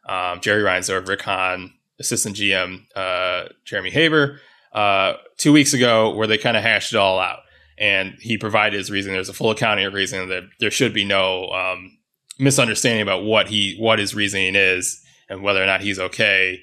um, 0.09 0.41
Jerry 0.41 0.63
Reinsdorf, 0.63 1.07
Rick 1.07 1.21
Hahn, 1.21 1.71
assistant 1.99 2.35
GM 2.35 2.85
uh, 2.95 3.45
Jeremy 3.63 3.91
Haber, 3.91 4.39
uh, 4.73 5.13
two 5.37 5.53
weeks 5.53 5.73
ago, 5.73 6.15
where 6.15 6.27
they 6.27 6.37
kind 6.37 6.57
of 6.57 6.63
hashed 6.63 6.93
it 6.93 6.97
all 6.97 7.19
out 7.19 7.39
and 7.81 8.13
he 8.19 8.37
provided 8.37 8.77
his 8.77 8.91
reason. 8.91 9.11
There's 9.11 9.27
a 9.27 9.33
full 9.33 9.49
accounting 9.49 9.85
of 9.85 9.93
reason 9.93 10.29
that 10.29 10.43
there 10.59 10.69
should 10.69 10.93
be 10.93 11.03
no 11.03 11.47
um, 11.47 11.97
misunderstanding 12.37 13.01
about 13.01 13.23
what 13.23 13.49
he 13.49 13.75
what 13.79 13.97
his 13.97 14.13
reasoning 14.13 14.55
is 14.55 15.01
and 15.27 15.41
whether 15.41 15.61
or 15.61 15.65
not 15.65 15.81
he's 15.81 15.99
okay 15.99 16.59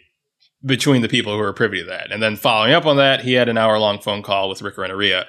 between 0.64 1.02
the 1.02 1.08
people 1.08 1.34
who 1.34 1.40
are 1.40 1.52
privy 1.52 1.80
to 1.80 1.84
that. 1.84 2.12
And 2.12 2.22
then 2.22 2.37
following 2.37 2.72
up 2.72 2.87
on 2.87 2.96
that, 2.96 3.22
he 3.22 3.32
had 3.32 3.48
an 3.48 3.58
hour 3.58 3.78
long 3.78 3.98
phone 3.98 4.22
call 4.22 4.48
with 4.48 4.62
Rick 4.62 4.78
Renteria. 4.78 5.26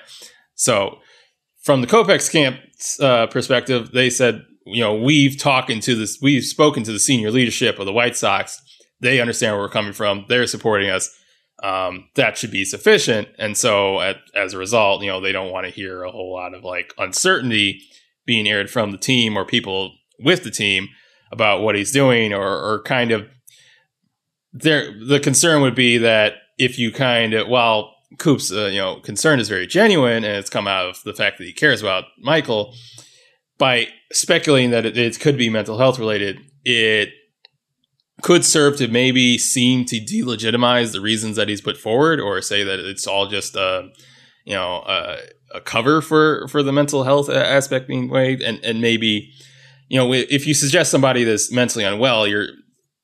So 0.53 1.00
from 1.63 1.81
the 1.81 1.88
Kopech 1.88 2.31
camp 2.31 2.58
uh, 3.00 3.27
perspective, 3.27 3.91
they 3.91 4.10
said, 4.10 4.43
you 4.65 4.81
know, 4.81 4.93
we've 4.93 5.38
talking 5.38 5.79
to 5.81 5.96
this, 5.96 6.19
we've 6.22 6.43
spoken 6.43 6.84
to 6.84 6.91
the 6.91 7.00
senior 7.00 7.31
leadership 7.31 7.79
of 7.79 7.86
the 7.86 7.93
White 7.93 8.15
Sox. 8.15 8.62
They 9.01 9.19
understand 9.19 9.55
where 9.55 9.63
we're 9.63 9.69
coming 9.69 9.93
from. 9.93 10.25
They're 10.29 10.48
supporting 10.48 10.89
us 10.89 11.15
um, 11.63 12.10
that 12.16 12.38
should 12.38 12.51
be 12.51 12.66
sufficient. 12.66 13.28
And 13.38 13.58
so, 13.58 14.00
at, 14.01 14.18
as 14.36 14.54
a 14.54 14.58
result, 14.58 15.04
you 15.04 15.10
know, 15.10 15.22
they 15.22 15.32
don't 15.32 15.51
want 15.51 15.66
to 15.66 15.72
hear 15.72 16.04
a 16.04 16.12
whole 16.12 16.34
lot 16.34 16.54
of 16.54 16.63
like 16.63 16.94
uncertainty 16.98 17.82
being 18.25 18.48
aired 18.48 18.70
from 18.70 18.92
the 18.92 18.98
team 18.98 19.38
or 19.38 19.46
people 19.46 19.94
with 20.20 20.44
the 20.44 20.51
team 20.51 20.88
about 21.32 21.62
what 21.62 21.75
he's 21.75 21.92
doing, 21.92 22.34
or, 22.34 22.48
or 22.48 22.82
kind 22.84 23.12
of 23.12 23.28
there. 24.51 24.94
The 25.08 25.20
concern 25.20 25.62
would 25.62 25.75
be 25.75 25.98
that 25.98 26.34
if 26.58 26.80
you 26.80 26.92
kind 26.92 27.34
of, 27.34 27.48
while 27.48 27.96
Coop's, 28.18 28.51
uh, 28.51 28.66
you 28.66 28.80
know, 28.80 29.00
concern 29.00 29.39
is 29.39 29.48
very 29.48 29.68
genuine 29.68 30.24
and 30.24 30.38
it's 30.38 30.50
come 30.50 30.68
out 30.68 30.88
of 30.88 31.01
the 31.04 31.13
fact 31.13 31.38
that 31.38 31.46
he 31.46 31.54
cares 31.54 31.82
about 31.82 32.06
Michael, 32.20 32.74
by 33.60 33.88
speculating 34.12 34.72
that 34.72 34.86
it, 34.86 34.98
it 34.98 35.20
could 35.20 35.38
be 35.38 35.50
mental 35.50 35.78
health 35.78 36.00
related, 36.00 36.39
it 36.63 37.10
could 38.21 38.43
serve 38.45 38.77
to 38.77 38.88
maybe 38.88 39.38
seem 39.38 39.85
to 39.85 39.99
delegitimize 39.99 40.91
the 40.91 41.01
reasons 41.01 41.35
that 41.35 41.47
he's 41.47 41.61
put 41.61 41.77
forward 41.77 42.19
or 42.19 42.41
say 42.41 42.63
that 42.63 42.79
it's 42.79 43.07
all 43.07 43.27
just 43.27 43.55
a 43.55 43.89
you 44.45 44.53
know 44.53 44.83
a, 44.88 45.17
a 45.55 45.61
cover 45.61 46.01
for 46.01 46.47
for 46.47 46.63
the 46.63 46.73
mental 46.73 47.03
health 47.03 47.29
aspect 47.29 47.88
being 47.88 48.09
weighed 48.09 48.41
and 48.41 48.63
and 48.63 48.81
maybe 48.81 49.31
you 49.88 49.97
know 49.97 50.11
if 50.13 50.45
you 50.45 50.53
suggest 50.53 50.91
somebody 50.91 51.23
that's 51.23 51.51
mentally 51.51 51.85
unwell 51.85 52.27
you're 52.27 52.47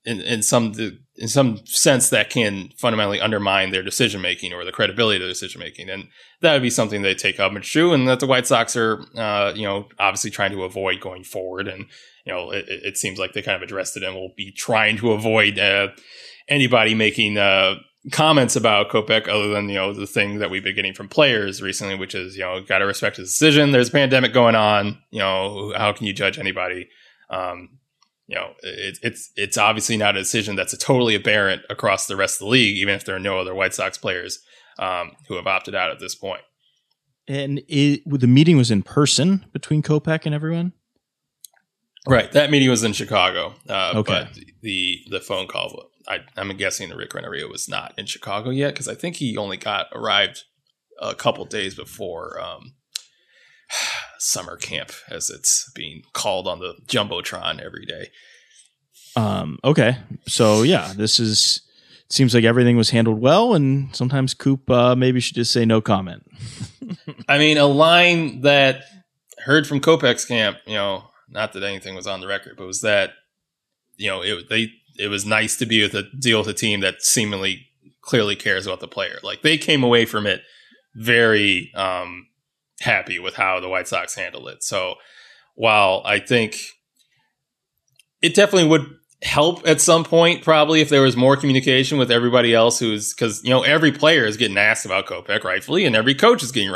in, 0.06 0.22
in 0.22 0.42
some 0.42 0.74
in 1.18 1.28
some 1.28 1.66
sense 1.66 2.10
that 2.10 2.30
can 2.30 2.70
fundamentally 2.78 3.22
undermine 3.22 3.72
their 3.72 3.84
decision 3.84 4.22
making 4.22 4.54
or 4.54 4.66
the 4.66 4.72
credibility 4.72 5.18
of 5.18 5.22
their 5.22 5.30
decision 5.30 5.60
making, 5.60 5.90
and 5.90 6.08
that 6.42 6.54
would 6.54 6.62
be 6.62 6.70
something 6.70 7.02
they 7.02 7.16
take 7.16 7.40
up. 7.40 7.54
and 7.54 7.64
true, 7.64 7.94
and 7.94 8.08
that 8.08 8.20
the 8.20 8.28
White 8.28 8.48
Sox 8.48 8.76
are, 8.76 9.02
uh, 9.16 9.54
you 9.56 9.64
know, 9.64 9.88
obviously 9.98 10.30
trying 10.30 10.52
to 10.52 10.64
avoid 10.64 11.00
going 11.00 11.24
forward, 11.24 11.68
and 11.68 11.86
you 12.26 12.34
know, 12.34 12.52
it, 12.52 12.66
it, 12.68 12.98
seems 12.98 13.20
like 13.20 13.34
they 13.34 13.42
kind 13.42 13.56
of 13.56 13.62
addressed 13.62 13.96
it 13.96 14.04
and 14.04 14.16
will 14.16 14.34
be 14.36 14.52
trying 14.52 14.98
to 14.98 15.12
avoid 15.12 15.60
uh, 15.60 15.90
anybody 16.48 16.96
making 16.96 17.38
uh, 17.38 17.76
comments 18.12 18.56
about 18.56 18.90
Kopech 18.90 19.28
other 19.28 19.50
than 19.50 19.70
you 19.70 19.76
know 19.76 19.94
the 19.94 20.08
thing 20.08 20.40
that 20.40 20.50
we've 20.50 20.64
been 20.64 20.76
getting 20.76 20.94
from 20.94 21.08
players 21.08 21.62
recently, 21.62 21.96
which 21.96 22.16
is 22.16 22.36
you 22.36 22.44
know 22.44 22.62
got 22.64 22.80
to 22.80 22.86
respect 22.86 23.18
his 23.18 23.30
decision. 23.30 23.72
There's 23.72 23.90
a 23.90 23.94
pandemic 23.94 24.34
going 24.34 24.56
on. 24.56 25.00
You 25.12 25.20
know, 25.20 25.74
how 25.78 25.94
can 25.94 26.08
you 26.08 26.14
judge 26.14 26.38
anybody? 26.40 26.90
Um, 27.30 27.80
you 28.28 28.36
know, 28.36 28.54
it, 28.64 28.98
it's 29.04 29.32
it's 29.36 29.58
obviously 29.58 29.98
not 29.98 30.16
a 30.16 30.20
decision 30.20 30.56
that's 30.56 30.74
a 30.74 30.78
totally 30.78 31.16
aberrant 31.16 31.62
across 31.70 32.08
the 32.08 32.16
rest 32.16 32.36
of 32.36 32.46
the 32.46 32.52
league, 32.52 32.78
even 32.78 32.96
if 32.96 33.06
there 33.06 33.16
are 33.16 33.20
no 33.20 33.40
other 33.40 33.54
White 33.54 33.74
Sox 33.74 33.98
players 33.98 34.40
um, 34.80 35.12
who 35.28 35.36
have 35.36 35.48
opted 35.48 35.76
out 35.76 35.92
at 35.92 36.00
this 36.00 36.16
point. 36.16 36.42
And 37.28 37.62
it, 37.68 38.02
the 38.06 38.28
meeting 38.28 38.56
was 38.56 38.70
in 38.70 38.84
person 38.84 39.46
between 39.52 39.82
Kopech 39.82 40.26
and 40.26 40.36
everyone. 40.36 40.74
Right, 42.08 42.32
that 42.34 42.52
meeting 42.52 42.70
was 42.70 42.84
in 42.84 42.94
Chicago. 42.94 43.56
Uh, 43.68 43.94
okay. 43.96 44.28
But 44.28 44.40
the 44.62 45.00
the 45.10 45.20
phone 45.20 45.48
call, 45.48 45.90
I, 46.08 46.20
am 46.38 46.56
guessing 46.56 46.90
the 46.90 46.96
Rick 46.96 47.14
Renteria 47.14 47.48
was 47.48 47.68
not 47.68 47.94
in 47.98 48.06
Chicago 48.06 48.52
yet 48.52 48.74
because 48.74 48.88
I 48.88 48.96
think 48.96 49.16
he 49.16 49.38
only 49.38 49.58
got 49.58 49.88
arrived 49.94 50.44
a 51.02 51.16
couple 51.16 51.46
days 51.46 51.76
before 51.76 52.40
um, 52.40 52.76
summer 54.20 54.58
camp, 54.58 54.92
as 55.10 55.30
it's 55.30 55.72
being 55.74 56.04
called 56.14 56.48
on 56.48 56.60
the 56.60 56.76
jumbotron 56.88 57.62
every 57.62 57.86
day. 57.86 58.10
Um, 59.16 59.60
okay, 59.64 59.98
so 60.28 60.64
yeah, 60.64 60.94
this 60.96 61.20
is 61.20 61.62
seems 62.10 62.36
like 62.36 62.44
everything 62.44 62.78
was 62.78 62.92
handled 62.92 63.20
well, 63.20 63.54
and 63.54 63.96
sometimes 63.96 64.34
Coop 64.34 64.70
uh, 64.70 64.96
maybe 64.96 65.20
should 65.20 65.36
just 65.36 65.52
say 65.52 65.66
no 65.66 65.82
comment. 65.82 66.24
I 67.28 67.38
mean, 67.38 67.58
a 67.58 67.66
line 67.66 68.42
that 68.42 68.84
heard 69.40 69.66
from 69.68 69.80
Kopech's 69.80 70.26
camp, 70.26 70.58
you 70.66 70.76
know, 70.76 71.04
not 71.30 71.54
that 71.54 71.64
anything 71.64 71.96
was 71.96 72.08
on 72.08 72.22
the 72.22 72.28
record, 72.28 72.56
but 72.58 72.68
was 72.68 72.82
that 72.82 73.12
you 73.98 74.10
know 74.10 74.22
it 74.22 74.50
they 74.50 74.72
it 74.98 75.08
was 75.08 75.26
nice 75.26 75.58
to 75.58 75.66
be 75.66 75.82
with 75.82 75.94
a 75.94 76.04
deal 76.20 76.40
with 76.40 76.48
a 76.48 76.54
team 76.54 76.82
that 76.82 77.02
seemingly 77.02 77.68
clearly 78.02 78.36
cares 78.36 78.66
about 78.66 78.80
the 78.80 78.88
player. 78.88 79.18
Like 79.24 79.42
they 79.42 79.58
came 79.58 79.84
away 79.84 80.06
from 80.06 80.26
it 80.28 80.42
very 80.96 81.72
um, 81.76 82.28
happy 82.80 83.20
with 83.20 83.36
how 83.36 83.60
the 83.60 83.70
White 83.70 83.88
Sox 83.88 84.16
handled 84.16 84.48
it. 84.48 84.64
So 84.64 84.96
while 85.56 86.02
I 86.06 86.20
think 86.20 86.58
it 88.22 88.36
definitely 88.36 88.70
would 88.70 88.88
help 89.22 89.68
at 89.68 89.82
some 89.82 90.04
point, 90.04 90.44
probably 90.44 90.82
if 90.82 90.90
there 90.90 91.02
was 91.02 91.18
more 91.18 91.36
communication 91.36 91.98
with 91.98 92.12
everybody 92.12 92.54
else 92.54 92.80
who's 92.80 93.14
because 93.14 93.44
you 93.44 93.50
know 93.50 93.64
every 93.64 93.92
player 93.92 94.26
is 94.26 94.38
getting 94.38 94.58
asked 94.58 94.86
about 94.86 95.08
Kopech 95.08 95.44
rightfully, 95.44 95.86
and 95.86 95.96
every 95.96 96.16
coach 96.16 96.44
is 96.44 96.52
getting 96.52 96.74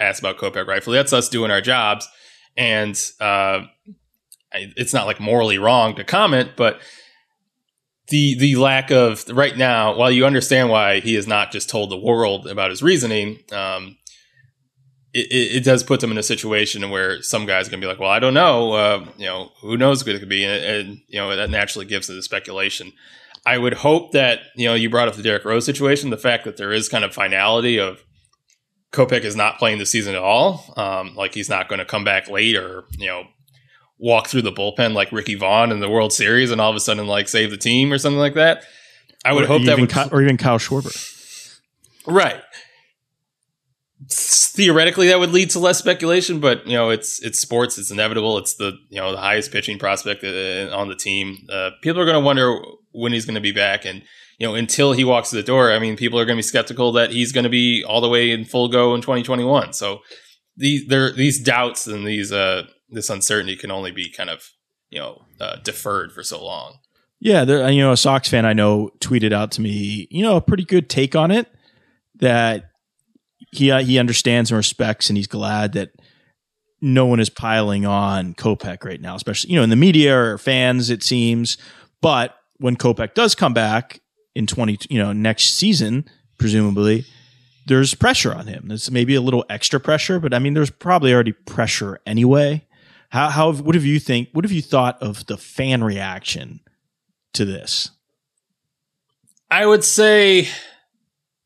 asked 0.00 0.18
about 0.18 0.38
Kopech 0.38 0.66
rightfully. 0.66 0.96
That's 0.96 1.12
us 1.12 1.28
doing 1.28 1.50
our 1.50 1.60
jobs, 1.60 2.08
and 2.56 2.98
uh, 3.20 3.62
it's 4.52 4.92
not 4.92 5.06
like 5.06 5.20
morally 5.20 5.58
wrong 5.58 5.94
to 5.96 6.04
comment, 6.04 6.50
but 6.56 6.80
the 8.08 8.36
the 8.38 8.56
lack 8.56 8.90
of 8.90 9.24
right 9.28 9.56
now, 9.56 9.96
while 9.96 10.10
you 10.10 10.26
understand 10.26 10.68
why 10.68 11.00
he 11.00 11.14
has 11.14 11.26
not 11.26 11.52
just 11.52 11.70
told 11.70 11.90
the 11.90 11.96
world 11.96 12.46
about 12.46 12.70
his 12.70 12.82
reasoning, 12.82 13.38
um, 13.52 13.96
it, 15.14 15.26
it, 15.30 15.56
it, 15.56 15.64
does 15.64 15.82
put 15.82 16.00
them 16.00 16.10
in 16.10 16.18
a 16.18 16.22
situation 16.22 16.90
where 16.90 17.22
some 17.22 17.46
guys 17.46 17.68
going 17.68 17.80
to 17.80 17.84
be 17.84 17.88
like, 17.88 18.00
well, 18.00 18.10
I 18.10 18.18
don't 18.18 18.34
know, 18.34 18.72
uh, 18.72 19.06
you 19.16 19.26
know, 19.26 19.50
who 19.60 19.76
knows 19.76 20.04
what 20.04 20.14
it 20.14 20.18
could 20.20 20.28
be, 20.28 20.44
and, 20.44 20.64
and, 20.64 20.98
you 21.08 21.18
know 21.18 21.34
that 21.34 21.50
naturally 21.50 21.86
gives 21.86 22.08
to 22.08 22.12
the 22.12 22.22
speculation. 22.22 22.92
I 23.44 23.58
would 23.58 23.74
hope 23.74 24.12
that 24.12 24.40
you 24.56 24.66
know 24.66 24.74
you 24.74 24.90
brought 24.90 25.08
up 25.08 25.14
the 25.14 25.22
Derrick 25.22 25.44
Rose 25.44 25.64
situation, 25.64 26.10
the 26.10 26.18
fact 26.18 26.44
that 26.44 26.56
there 26.56 26.72
is 26.72 26.88
kind 26.88 27.04
of 27.04 27.14
finality 27.14 27.78
of 27.78 28.04
Kopech 28.92 29.24
is 29.24 29.34
not 29.34 29.58
playing 29.58 29.78
the 29.78 29.86
season 29.86 30.14
at 30.14 30.20
all, 30.20 30.72
um, 30.76 31.14
like 31.16 31.34
he's 31.34 31.48
not 31.48 31.68
going 31.68 31.78
to 31.78 31.84
come 31.84 32.04
back 32.04 32.28
late 32.28 32.56
or 32.56 32.84
you 32.98 33.06
know 33.06 33.24
walk 33.98 34.26
through 34.26 34.42
the 34.42 34.52
bullpen 34.52 34.92
like 34.94 35.12
Ricky 35.12 35.34
Vaughn 35.34 35.70
in 35.70 35.80
the 35.80 35.88
World 35.88 36.12
Series 36.12 36.50
and 36.50 36.60
all 36.60 36.70
of 36.70 36.76
a 36.76 36.80
sudden 36.80 37.06
like 37.06 37.28
save 37.28 37.50
the 37.50 37.56
team 37.56 37.92
or 37.92 37.98
something 37.98 38.18
like 38.18 38.34
that. 38.34 38.64
I 39.24 39.32
would 39.32 39.44
or 39.44 39.46
hope 39.46 39.64
that 39.64 39.78
would, 39.78 39.88
Kyle, 39.88 40.08
or 40.12 40.20
even 40.20 40.36
Kyle 40.36 40.58
Schwarber. 40.58 40.92
Right. 42.06 42.42
Theoretically, 44.10 45.08
that 45.08 45.20
would 45.20 45.30
lead 45.30 45.50
to 45.50 45.58
less 45.58 45.78
speculation, 45.78 46.40
but 46.40 46.66
you 46.66 46.72
know, 46.72 46.90
it's 46.90 47.22
it's 47.22 47.38
sports. 47.38 47.78
It's 47.78 47.90
inevitable. 47.90 48.36
It's 48.36 48.54
the 48.54 48.76
you 48.90 49.00
know 49.00 49.12
the 49.12 49.18
highest 49.18 49.52
pitching 49.52 49.78
prospect 49.78 50.24
uh, 50.24 50.76
on 50.76 50.88
the 50.88 50.96
team. 50.96 51.46
Uh, 51.50 51.70
people 51.80 52.02
are 52.02 52.04
going 52.04 52.16
to 52.16 52.24
wonder 52.24 52.58
when 52.90 53.12
he's 53.12 53.24
going 53.24 53.36
to 53.36 53.40
be 53.40 53.52
back, 53.52 53.84
and 53.84 54.02
you 54.42 54.48
know, 54.48 54.56
until 54.56 54.92
he 54.92 55.04
walks 55.04 55.30
to 55.30 55.36
the 55.36 55.42
door, 55.44 55.70
I 55.70 55.78
mean, 55.78 55.96
people 55.96 56.18
are 56.18 56.24
going 56.24 56.34
to 56.34 56.38
be 56.40 56.42
skeptical 56.42 56.90
that 56.92 57.12
he's 57.12 57.30
going 57.30 57.44
to 57.44 57.50
be 57.50 57.84
all 57.86 58.00
the 58.00 58.08
way 58.08 58.32
in 58.32 58.44
full 58.44 58.66
go 58.66 58.92
in 58.92 59.00
2021. 59.00 59.72
So 59.72 60.00
these 60.56 60.84
there 60.88 61.12
these 61.12 61.40
doubts 61.40 61.86
and 61.86 62.04
these 62.04 62.32
uh 62.32 62.64
this 62.88 63.08
uncertainty 63.08 63.54
can 63.54 63.70
only 63.70 63.92
be 63.92 64.10
kind 64.10 64.28
of 64.28 64.50
you 64.90 64.98
know 64.98 65.22
uh, 65.40 65.58
deferred 65.62 66.10
for 66.10 66.24
so 66.24 66.44
long. 66.44 66.78
Yeah, 67.20 67.44
there, 67.44 67.70
you 67.70 67.82
know, 67.82 67.92
a 67.92 67.96
Sox 67.96 68.28
fan 68.28 68.44
I 68.44 68.52
know 68.52 68.90
tweeted 68.98 69.32
out 69.32 69.52
to 69.52 69.60
me, 69.60 70.08
you 70.10 70.24
know, 70.24 70.36
a 70.36 70.40
pretty 70.40 70.64
good 70.64 70.90
take 70.90 71.14
on 71.14 71.30
it 71.30 71.46
that 72.16 72.64
he 73.52 73.70
uh, 73.70 73.84
he 73.84 73.96
understands 73.96 74.50
and 74.50 74.56
respects, 74.56 75.08
and 75.08 75.16
he's 75.16 75.28
glad 75.28 75.74
that 75.74 75.90
no 76.80 77.06
one 77.06 77.20
is 77.20 77.30
piling 77.30 77.86
on 77.86 78.34
Kopech 78.34 78.82
right 78.82 79.00
now, 79.00 79.14
especially 79.14 79.52
you 79.52 79.56
know 79.56 79.62
in 79.62 79.70
the 79.70 79.76
media 79.76 80.18
or 80.18 80.36
fans. 80.36 80.90
It 80.90 81.04
seems, 81.04 81.58
but 82.00 82.34
when 82.56 82.74
Kopech 82.74 83.14
does 83.14 83.36
come 83.36 83.54
back 83.54 84.00
in 84.34 84.46
twenty, 84.46 84.78
you 84.88 84.98
know, 84.98 85.12
next 85.12 85.54
season, 85.54 86.04
presumably, 86.38 87.04
there's 87.66 87.94
pressure 87.94 88.34
on 88.34 88.46
him. 88.46 88.68
There's 88.68 88.90
maybe 88.90 89.14
a 89.14 89.20
little 89.20 89.44
extra 89.48 89.78
pressure, 89.78 90.18
but 90.18 90.34
I 90.34 90.38
mean, 90.38 90.54
there's 90.54 90.70
probably 90.70 91.12
already 91.12 91.32
pressure 91.32 92.00
anyway. 92.06 92.66
How 93.10 93.28
how 93.28 93.52
what 93.52 93.74
have 93.74 93.84
you 93.84 94.00
think? 94.00 94.28
What 94.32 94.44
have 94.44 94.52
you 94.52 94.62
thought 94.62 95.02
of 95.02 95.26
the 95.26 95.36
fan 95.36 95.84
reaction 95.84 96.60
to 97.34 97.44
this? 97.44 97.90
I 99.50 99.66
would 99.66 99.84
say 99.84 100.48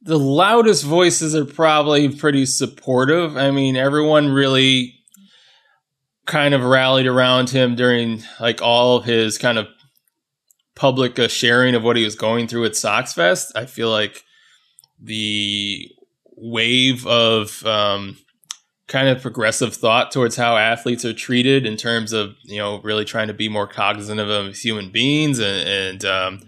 the 0.02 0.18
loudest 0.18 0.84
voices 0.84 1.34
are 1.34 1.44
probably 1.44 2.08
pretty 2.08 2.46
supportive. 2.46 3.36
I 3.36 3.50
mean, 3.50 3.76
everyone 3.76 4.28
really 4.28 4.94
kind 6.24 6.54
of 6.54 6.62
rallied 6.62 7.06
around 7.06 7.50
him 7.50 7.74
during 7.74 8.22
like 8.40 8.62
all 8.62 8.96
of 8.96 9.04
his 9.04 9.38
kind 9.38 9.58
of 9.58 9.66
public 10.76 11.18
uh, 11.18 11.26
sharing 11.26 11.74
of 11.74 11.82
what 11.82 11.96
he 11.96 12.04
was 12.04 12.14
going 12.14 12.46
through 12.46 12.66
at 12.66 12.76
Sox 12.76 13.12
Fest. 13.14 13.50
I 13.56 13.66
feel 13.66 13.90
like 13.90 14.22
the 15.00 15.90
wave 16.36 17.06
of 17.06 17.64
um, 17.66 18.18
kind 18.86 19.08
of 19.08 19.20
progressive 19.20 19.74
thought 19.74 20.12
towards 20.12 20.36
how 20.36 20.56
athletes 20.56 21.04
are 21.04 21.14
treated 21.14 21.66
in 21.66 21.76
terms 21.76 22.12
of 22.12 22.36
you 22.44 22.58
know 22.58 22.80
really 22.82 23.04
trying 23.04 23.26
to 23.26 23.34
be 23.34 23.48
more 23.48 23.66
cognizant 23.66 24.20
of 24.20 24.28
them 24.28 24.48
as 24.50 24.60
human 24.60 24.90
beings 24.90 25.38
and, 25.38 25.68
and 25.68 26.04
um, 26.04 26.40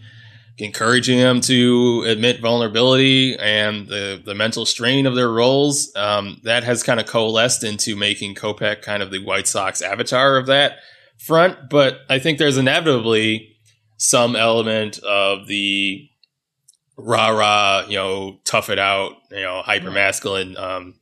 encouraging 0.59 1.19
them 1.19 1.41
to 1.41 2.05
admit 2.07 2.41
vulnerability 2.41 3.37
and 3.39 3.89
the, 3.89 4.21
the 4.25 4.35
mental 4.35 4.67
strain 4.67 5.07
of 5.07 5.15
their 5.15 5.31
roles 5.31 5.95
um, 5.97 6.39
that 6.45 6.65
has 6.65 6.83
kind 6.83 7.01
of 7.01 7.07
coalesced 7.07 7.65
into 7.65 7.97
making 7.97 8.35
Kopech 8.35 8.83
kind 8.83 9.03
of 9.03 9.11
the 9.11 9.25
White 9.25 9.47
Sox 9.47 9.81
avatar 9.81 10.37
of 10.37 10.47
that 10.47 10.79
front 11.17 11.71
but 11.71 12.01
I 12.09 12.19
think 12.19 12.39
there's 12.39 12.59
inevitably 12.59 13.58
some 13.99 14.35
element 14.35 14.99
of 15.01 15.47
the 15.47 16.09
rah 16.97 17.29
rah 17.29 17.85
you 17.87 17.97
know 17.97 18.41
tough 18.45 18.71
it 18.71 18.79
out 18.79 19.13
you 19.31 19.43
know 19.43 19.63
hyper 19.63 19.91
masculine 19.91 20.57
um, 20.57 20.95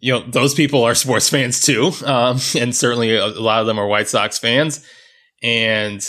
you 0.00 0.12
know, 0.12 0.20
those 0.20 0.54
people 0.54 0.82
are 0.82 0.94
sports 0.94 1.28
fans 1.30 1.60
too. 1.60 1.92
Um, 2.04 2.38
and 2.58 2.74
certainly 2.74 3.16
a, 3.16 3.26
lot 3.26 3.60
of 3.60 3.66
them 3.66 3.78
are 3.78 3.86
White 3.86 4.08
Sox 4.08 4.38
fans. 4.38 4.84
And 5.42 6.06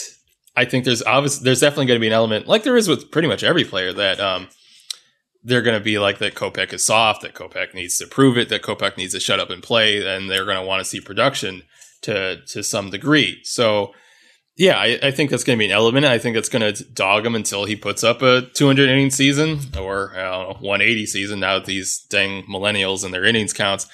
I 0.55 0.65
think 0.65 0.85
there's 0.85 1.03
obviously, 1.03 1.43
there's 1.43 1.59
definitely 1.59 1.87
going 1.87 1.97
to 1.97 2.01
be 2.01 2.07
an 2.07 2.13
element 2.13 2.47
like 2.47 2.63
there 2.63 2.77
is 2.77 2.87
with 2.87 3.11
pretty 3.11 3.27
much 3.27 3.43
every 3.43 3.63
player 3.63 3.93
that, 3.93 4.19
um, 4.19 4.47
they're 5.43 5.61
going 5.63 5.77
to 5.77 5.83
be 5.83 5.97
like 5.97 6.19
that 6.19 6.35
Kopech 6.35 6.71
is 6.71 6.85
soft, 6.85 7.23
that 7.23 7.33
Kopech 7.33 7.73
needs 7.73 7.97
to 7.97 8.05
prove 8.05 8.37
it, 8.37 8.49
that 8.49 8.61
Kopech 8.61 8.95
needs 8.95 9.13
to 9.13 9.19
shut 9.19 9.39
up 9.39 9.49
and 9.49 9.63
play, 9.63 10.05
and 10.05 10.29
they're 10.29 10.45
going 10.45 10.57
to 10.59 10.63
want 10.63 10.81
to 10.81 10.85
see 10.85 11.01
production 11.01 11.63
to 12.01 12.41
to 12.45 12.61
some 12.61 12.91
degree. 12.91 13.41
So 13.43 13.91
yeah, 14.57 14.77
I, 14.77 14.99
I, 15.01 15.11
think 15.11 15.29
that's 15.29 15.43
going 15.43 15.57
to 15.57 15.59
be 15.59 15.65
an 15.65 15.71
element. 15.71 16.05
I 16.05 16.17
think 16.17 16.35
it's 16.35 16.49
going 16.49 16.73
to 16.73 16.83
dog 16.83 17.25
him 17.25 17.35
until 17.35 17.65
he 17.65 17.75
puts 17.75 18.03
up 18.03 18.21
a 18.21 18.41
200 18.41 18.89
inning 18.89 19.09
season 19.09 19.59
or 19.77 20.11
know 20.13 20.57
180 20.59 21.05
season. 21.05 21.39
Now 21.39 21.55
that 21.55 21.65
these 21.65 22.05
dang 22.09 22.43
millennials 22.43 23.03
and 23.03 23.13
their 23.13 23.23
innings 23.23 23.53
counts, 23.53 23.87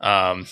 um, 0.00 0.46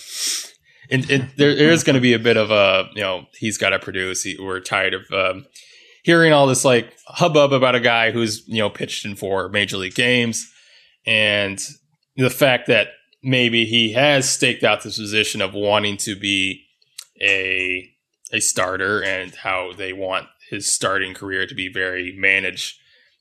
and, 0.89 1.09
and 1.09 1.29
there, 1.37 1.55
there 1.55 1.71
is 1.71 1.83
going 1.83 1.93
to 1.93 2.01
be 2.01 2.13
a 2.13 2.19
bit 2.19 2.37
of 2.37 2.49
a 2.49 2.89
you 2.95 3.01
know 3.01 3.25
he's 3.37 3.57
got 3.57 3.69
to 3.69 3.79
produce. 3.79 4.23
He, 4.23 4.37
we're 4.39 4.59
tired 4.59 4.93
of 4.95 5.01
um, 5.11 5.45
hearing 6.03 6.33
all 6.33 6.47
this 6.47 6.65
like 6.65 6.93
hubbub 7.07 7.53
about 7.53 7.75
a 7.75 7.79
guy 7.79 8.11
who's 8.11 8.43
you 8.47 8.59
know 8.59 8.69
pitched 8.69 9.05
in 9.05 9.15
four 9.15 9.47
major 9.49 9.77
league 9.77 9.95
games, 9.95 10.51
and 11.05 11.61
the 12.17 12.31
fact 12.31 12.67
that 12.67 12.87
maybe 13.23 13.65
he 13.65 13.93
has 13.93 14.27
staked 14.27 14.63
out 14.63 14.81
this 14.81 14.97
position 14.97 15.41
of 15.41 15.53
wanting 15.53 15.97
to 15.97 16.15
be 16.15 16.65
a 17.21 17.87
a 18.31 18.39
starter 18.39 19.03
and 19.03 19.35
how 19.35 19.73
they 19.73 19.93
want 19.93 20.27
his 20.49 20.69
starting 20.69 21.13
career 21.13 21.45
to 21.47 21.55
be 21.55 21.71
very 21.71 22.15
managed. 22.17 22.77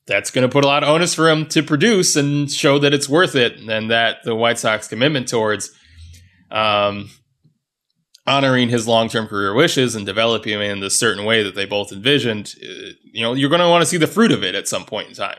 That's 0.07 0.31
going 0.31 0.49
to 0.49 0.53
put 0.53 0.65
a 0.65 0.67
lot 0.67 0.83
of 0.83 0.89
onus 0.89 1.15
for 1.15 1.29
him 1.29 1.47
to 1.47 1.63
produce 1.63 2.17
and 2.17 2.51
show 2.51 2.79
that 2.81 2.93
it's 2.93 3.09
worth 3.09 3.37
it, 3.37 3.59
and 3.59 3.91
that 3.91 4.19
the 4.25 4.35
White 4.35 4.59
Sox 4.59 4.89
commitment 4.89 5.29
towards 5.29 5.71
um, 6.51 7.11
honoring 8.27 8.71
his 8.71 8.89
long-term 8.89 9.29
career 9.29 9.55
wishes 9.55 9.95
and 9.95 10.05
developing 10.05 10.55
him 10.55 10.61
in 10.61 10.81
the 10.81 10.91
certain 10.91 11.25
way 11.25 11.43
that 11.45 11.55
they 11.55 11.65
both 11.65 11.93
envisioned. 11.93 12.55
Uh, 12.61 12.93
you 13.05 13.23
know, 13.23 13.35
you're 13.35 13.51
going 13.51 13.61
to 13.61 13.69
want 13.69 13.83
to 13.83 13.87
see 13.87 13.99
the 13.99 14.07
fruit 14.07 14.33
of 14.33 14.43
it 14.43 14.55
at 14.55 14.67
some 14.67 14.85
point 14.85 15.09
in 15.09 15.15
time. 15.15 15.39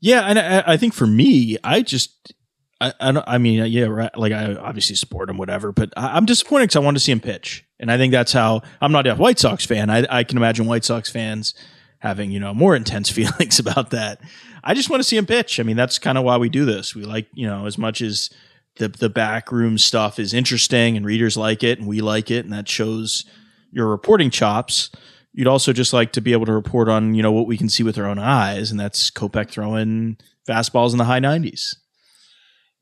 Yeah, 0.00 0.22
and 0.22 0.38
I, 0.38 0.72
I 0.72 0.76
think 0.76 0.94
for 0.94 1.06
me, 1.06 1.56
I 1.62 1.82
just 1.82 2.32
I, 2.80 2.92
I, 2.98 3.22
I 3.34 3.38
mean, 3.38 3.66
yeah, 3.66 3.84
right, 3.84 4.16
like 4.16 4.32
I 4.32 4.54
obviously 4.54 4.96
support 4.96 5.28
him, 5.28 5.36
whatever, 5.36 5.72
but 5.72 5.92
I, 5.96 6.16
am 6.16 6.24
disappointed 6.24 6.64
because 6.64 6.76
I 6.76 6.80
wanted 6.80 6.98
to 6.98 7.04
see 7.04 7.12
him 7.12 7.20
pitch, 7.20 7.64
and 7.78 7.92
I 7.92 7.98
think 7.98 8.12
that's 8.12 8.32
how 8.32 8.62
I'm 8.80 8.92
not 8.92 9.06
a 9.06 9.14
White 9.14 9.38
Sox 9.38 9.66
fan. 9.66 9.90
I, 9.90 10.06
I 10.08 10.24
can 10.24 10.38
imagine 10.38 10.66
White 10.66 10.84
Sox 10.84 11.10
fans 11.10 11.54
having 11.98 12.30
you 12.30 12.40
know 12.40 12.54
more 12.54 12.74
intense 12.76 13.10
feelings 13.10 13.58
about 13.58 13.90
that. 13.90 14.20
I 14.64 14.74
just 14.74 14.90
want 14.90 15.02
to 15.02 15.08
see 15.08 15.16
him 15.16 15.26
pitch. 15.26 15.60
I 15.60 15.62
mean, 15.62 15.76
that's 15.76 15.98
kind 15.98 16.16
of 16.16 16.24
why 16.24 16.38
we 16.38 16.48
do 16.48 16.64
this. 16.64 16.94
We 16.94 17.04
like 17.04 17.28
you 17.34 17.46
know 17.46 17.66
as 17.66 17.76
much 17.76 18.00
as 18.00 18.30
the 18.76 18.88
the 18.88 19.10
backroom 19.10 19.76
stuff 19.76 20.18
is 20.18 20.32
interesting 20.32 20.96
and 20.96 21.04
readers 21.04 21.36
like 21.36 21.62
it 21.62 21.78
and 21.78 21.86
we 21.86 22.00
like 22.00 22.30
it, 22.30 22.44
and 22.44 22.52
that 22.52 22.68
shows 22.68 23.24
your 23.70 23.88
reporting 23.88 24.30
chops. 24.30 24.90
You'd 25.32 25.46
also 25.46 25.72
just 25.72 25.92
like 25.92 26.12
to 26.12 26.20
be 26.20 26.32
able 26.32 26.46
to 26.46 26.52
report 26.52 26.88
on 26.88 27.14
you 27.14 27.22
know 27.22 27.32
what 27.32 27.46
we 27.46 27.58
can 27.58 27.68
see 27.68 27.82
with 27.82 27.98
our 27.98 28.06
own 28.06 28.18
eyes, 28.18 28.70
and 28.70 28.80
that's 28.80 29.10
Kopech 29.10 29.50
throwing 29.50 30.16
fastballs 30.48 30.92
in 30.92 30.98
the 30.98 31.04
high 31.04 31.20
90s. 31.20 31.74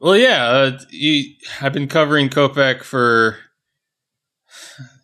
Well, 0.00 0.17
yeah, 0.17 0.47
uh, 0.47 0.78
you, 0.90 1.35
I've 1.61 1.73
been 1.73 1.88
covering 1.88 2.28
Kopech 2.28 2.83
for 2.83 3.38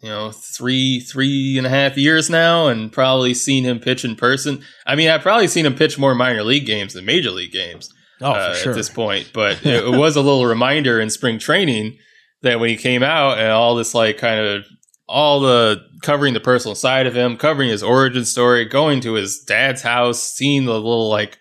you 0.02 0.08
know 0.08 0.30
three 0.30 1.00
three 1.00 1.56
and 1.58 1.66
a 1.66 1.70
half 1.70 1.96
years 1.96 2.30
now, 2.30 2.68
and 2.68 2.92
probably 2.92 3.34
seen 3.34 3.64
him 3.64 3.80
pitch 3.80 4.04
in 4.04 4.14
person. 4.14 4.62
I 4.86 4.94
mean, 4.94 5.10
I've 5.10 5.22
probably 5.22 5.48
seen 5.48 5.66
him 5.66 5.74
pitch 5.74 5.98
more 5.98 6.14
minor 6.14 6.44
league 6.44 6.66
games 6.66 6.94
than 6.94 7.04
major 7.04 7.30
league 7.30 7.52
games. 7.52 7.92
Oh, 8.20 8.30
uh, 8.30 8.54
sure. 8.54 8.72
At 8.72 8.76
this 8.76 8.88
point, 8.88 9.30
but 9.34 9.64
it, 9.66 9.84
it 9.94 9.98
was 9.98 10.14
a 10.14 10.22
little 10.22 10.46
reminder 10.46 11.00
in 11.00 11.10
spring 11.10 11.38
training 11.38 11.98
that 12.42 12.60
when 12.60 12.70
he 12.70 12.76
came 12.76 13.02
out 13.02 13.38
and 13.38 13.48
all 13.48 13.74
this 13.74 13.94
like 13.94 14.18
kind 14.18 14.40
of 14.40 14.64
all 15.08 15.40
the 15.40 15.82
covering 16.02 16.34
the 16.34 16.40
personal 16.40 16.74
side 16.74 17.06
of 17.06 17.16
him, 17.16 17.36
covering 17.36 17.68
his 17.68 17.82
origin 17.82 18.24
story, 18.24 18.64
going 18.64 19.00
to 19.00 19.14
his 19.14 19.40
dad's 19.40 19.82
house, 19.82 20.22
seeing 20.22 20.66
the 20.66 20.74
little 20.74 21.08
like 21.08 21.38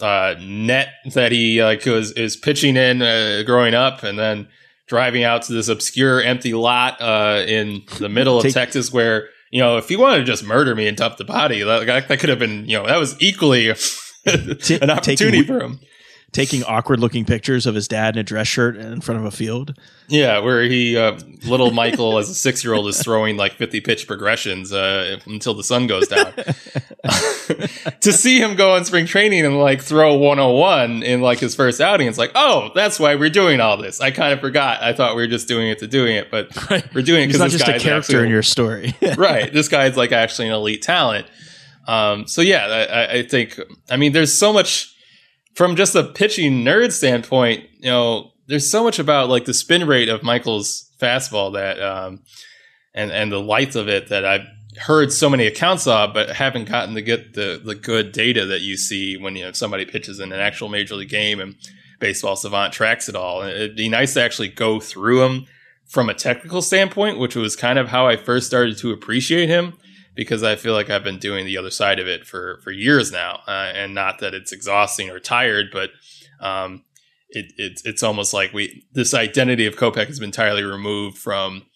uh, 0.00 0.34
net 0.40 0.88
that 1.14 1.32
he 1.32 1.62
like 1.62 1.84
was 1.84 2.12
is 2.12 2.36
pitching 2.36 2.76
in 2.76 3.02
uh, 3.02 3.42
growing 3.44 3.74
up, 3.74 4.02
and 4.02 4.18
then 4.18 4.48
driving 4.86 5.24
out 5.24 5.42
to 5.42 5.52
this 5.52 5.68
obscure 5.68 6.22
empty 6.22 6.54
lot 6.54 7.00
uh, 7.00 7.44
in 7.46 7.82
the 7.98 8.08
middle 8.08 8.36
of 8.38 8.44
Take- 8.44 8.54
Texas 8.54 8.92
where. 8.92 9.28
You 9.50 9.60
know, 9.62 9.78
if 9.78 9.88
he 9.88 9.96
wanted 9.96 10.18
to 10.18 10.24
just 10.24 10.44
murder 10.44 10.74
me 10.74 10.88
and 10.88 10.94
dump 10.94 11.16
the 11.16 11.24
body, 11.24 11.62
that, 11.62 11.86
that 11.86 12.20
could 12.20 12.28
have 12.28 12.38
been, 12.38 12.68
you 12.68 12.76
know, 12.76 12.86
that 12.86 12.98
was 12.98 13.16
equally 13.18 13.70
an 14.26 14.90
opportunity 14.90 15.42
for 15.42 15.62
him 15.62 15.80
taking 16.32 16.62
awkward 16.64 17.00
looking 17.00 17.24
pictures 17.24 17.66
of 17.66 17.74
his 17.74 17.88
dad 17.88 18.14
in 18.14 18.20
a 18.20 18.22
dress 18.22 18.46
shirt 18.46 18.76
in 18.76 19.00
front 19.00 19.18
of 19.18 19.24
a 19.24 19.30
field. 19.30 19.74
Yeah, 20.08 20.40
where 20.40 20.62
he, 20.62 20.96
uh, 20.96 21.18
little 21.46 21.70
Michael 21.70 22.18
as 22.18 22.28
a 22.28 22.34
six 22.34 22.62
year 22.62 22.74
old 22.74 22.86
is 22.86 23.02
throwing 23.02 23.36
like 23.36 23.54
50 23.54 23.80
pitch 23.80 24.06
progressions 24.06 24.72
uh, 24.72 25.18
until 25.26 25.54
the 25.54 25.64
sun 25.64 25.86
goes 25.86 26.06
down. 26.06 26.32
to 28.00 28.12
see 28.12 28.40
him 28.40 28.56
go 28.56 28.74
on 28.74 28.84
spring 28.84 29.06
training 29.06 29.46
and 29.46 29.58
like 29.58 29.80
throw 29.80 30.16
101 30.16 31.02
in 31.02 31.22
like 31.22 31.38
his 31.38 31.54
first 31.54 31.80
outing, 31.80 32.06
it's 32.06 32.18
like, 32.18 32.32
oh, 32.34 32.70
that's 32.74 33.00
why 33.00 33.14
we're 33.14 33.30
doing 33.30 33.60
all 33.60 33.78
this. 33.78 34.00
I 34.00 34.10
kind 34.10 34.34
of 34.34 34.40
forgot. 34.40 34.82
I 34.82 34.92
thought 34.92 35.16
we 35.16 35.22
were 35.22 35.28
just 35.28 35.48
doing 35.48 35.68
it 35.68 35.78
to 35.78 35.86
doing 35.86 36.14
it, 36.14 36.30
but 36.30 36.54
we're 36.94 37.02
doing 37.02 37.24
it 37.24 37.26
because 37.28 37.40
not 37.40 37.50
just 37.50 37.64
a 37.66 37.78
character 37.78 37.96
actually, 37.96 38.24
in 38.24 38.30
your 38.30 38.42
story. 38.42 38.94
right. 39.16 39.50
This 39.50 39.68
guy's 39.68 39.96
like 39.96 40.12
actually 40.12 40.48
an 40.48 40.54
elite 40.54 40.82
talent. 40.82 41.26
Um, 41.86 42.26
so 42.26 42.42
yeah, 42.42 42.66
I, 42.66 43.18
I 43.18 43.22
think, 43.22 43.58
I 43.88 43.96
mean, 43.96 44.12
there's 44.12 44.36
so 44.36 44.52
much 44.52 44.94
from 45.58 45.74
just 45.74 45.96
a 45.96 46.04
pitching 46.04 46.64
nerd 46.64 46.92
standpoint, 46.92 47.68
you 47.80 47.90
know, 47.90 48.30
there's 48.46 48.70
so 48.70 48.84
much 48.84 49.00
about 49.00 49.28
like 49.28 49.44
the 49.44 49.52
spin 49.52 49.88
rate 49.88 50.08
of 50.08 50.22
Michael's 50.22 50.88
fastball 51.00 51.52
that, 51.54 51.82
um, 51.82 52.22
and 52.94 53.10
and 53.10 53.32
the 53.32 53.40
light 53.40 53.74
of 53.74 53.88
it 53.88 54.08
that 54.08 54.24
I've 54.24 54.46
heard 54.76 55.12
so 55.12 55.28
many 55.28 55.48
accounts 55.48 55.88
of, 55.88 56.14
but 56.14 56.30
haven't 56.30 56.68
gotten 56.68 56.94
to 56.94 57.02
get 57.02 57.34
the 57.34 57.60
the 57.62 57.74
good 57.74 58.12
data 58.12 58.46
that 58.46 58.60
you 58.60 58.76
see 58.76 59.16
when 59.16 59.34
you 59.34 59.46
know 59.46 59.50
somebody 59.50 59.84
pitches 59.84 60.20
in 60.20 60.32
an 60.32 60.38
actual 60.38 60.68
major 60.68 60.94
league 60.94 61.08
game 61.08 61.40
and 61.40 61.56
Baseball 61.98 62.36
Savant 62.36 62.72
tracks 62.72 63.08
it 63.08 63.16
all. 63.16 63.42
It'd 63.42 63.74
be 63.74 63.88
nice 63.88 64.14
to 64.14 64.22
actually 64.22 64.50
go 64.50 64.78
through 64.78 65.18
them 65.18 65.46
from 65.88 66.08
a 66.08 66.14
technical 66.14 66.62
standpoint, 66.62 67.18
which 67.18 67.34
was 67.34 67.56
kind 67.56 67.80
of 67.80 67.88
how 67.88 68.06
I 68.06 68.14
first 68.14 68.46
started 68.46 68.78
to 68.78 68.92
appreciate 68.92 69.48
him 69.48 69.74
because 70.18 70.42
I 70.42 70.56
feel 70.56 70.72
like 70.72 70.90
I've 70.90 71.04
been 71.04 71.20
doing 71.20 71.46
the 71.46 71.56
other 71.56 71.70
side 71.70 72.00
of 72.00 72.08
it 72.08 72.26
for 72.26 72.58
for 72.64 72.72
years 72.72 73.12
now, 73.12 73.38
uh, 73.46 73.70
and 73.72 73.94
not 73.94 74.18
that 74.18 74.34
it's 74.34 74.50
exhausting 74.50 75.10
or 75.10 75.20
tired, 75.20 75.66
but 75.72 75.90
um, 76.40 76.82
it, 77.28 77.52
it, 77.56 77.80
it's 77.84 78.02
almost 78.02 78.34
like 78.34 78.52
we 78.52 78.84
this 78.92 79.14
identity 79.14 79.64
of 79.64 79.76
Kopech 79.76 80.08
has 80.08 80.18
been 80.18 80.30
entirely 80.30 80.64
removed 80.64 81.16
from 81.16 81.66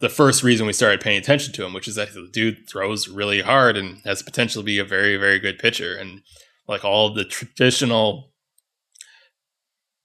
the 0.00 0.10
first 0.10 0.42
reason 0.42 0.66
we 0.66 0.74
started 0.74 1.00
paying 1.00 1.16
attention 1.18 1.54
to 1.54 1.64
him, 1.64 1.72
which 1.72 1.88
is 1.88 1.94
that 1.94 2.12
the 2.12 2.28
dude 2.30 2.68
throws 2.68 3.08
really 3.08 3.40
hard 3.40 3.78
and 3.78 4.02
has 4.04 4.22
potential 4.22 4.60
to 4.60 4.66
be 4.66 4.78
a 4.78 4.84
very 4.84 5.16
very 5.16 5.38
good 5.38 5.58
pitcher, 5.58 5.96
and 5.96 6.20
like 6.68 6.84
all 6.84 7.14
the 7.14 7.24
traditional 7.24 8.34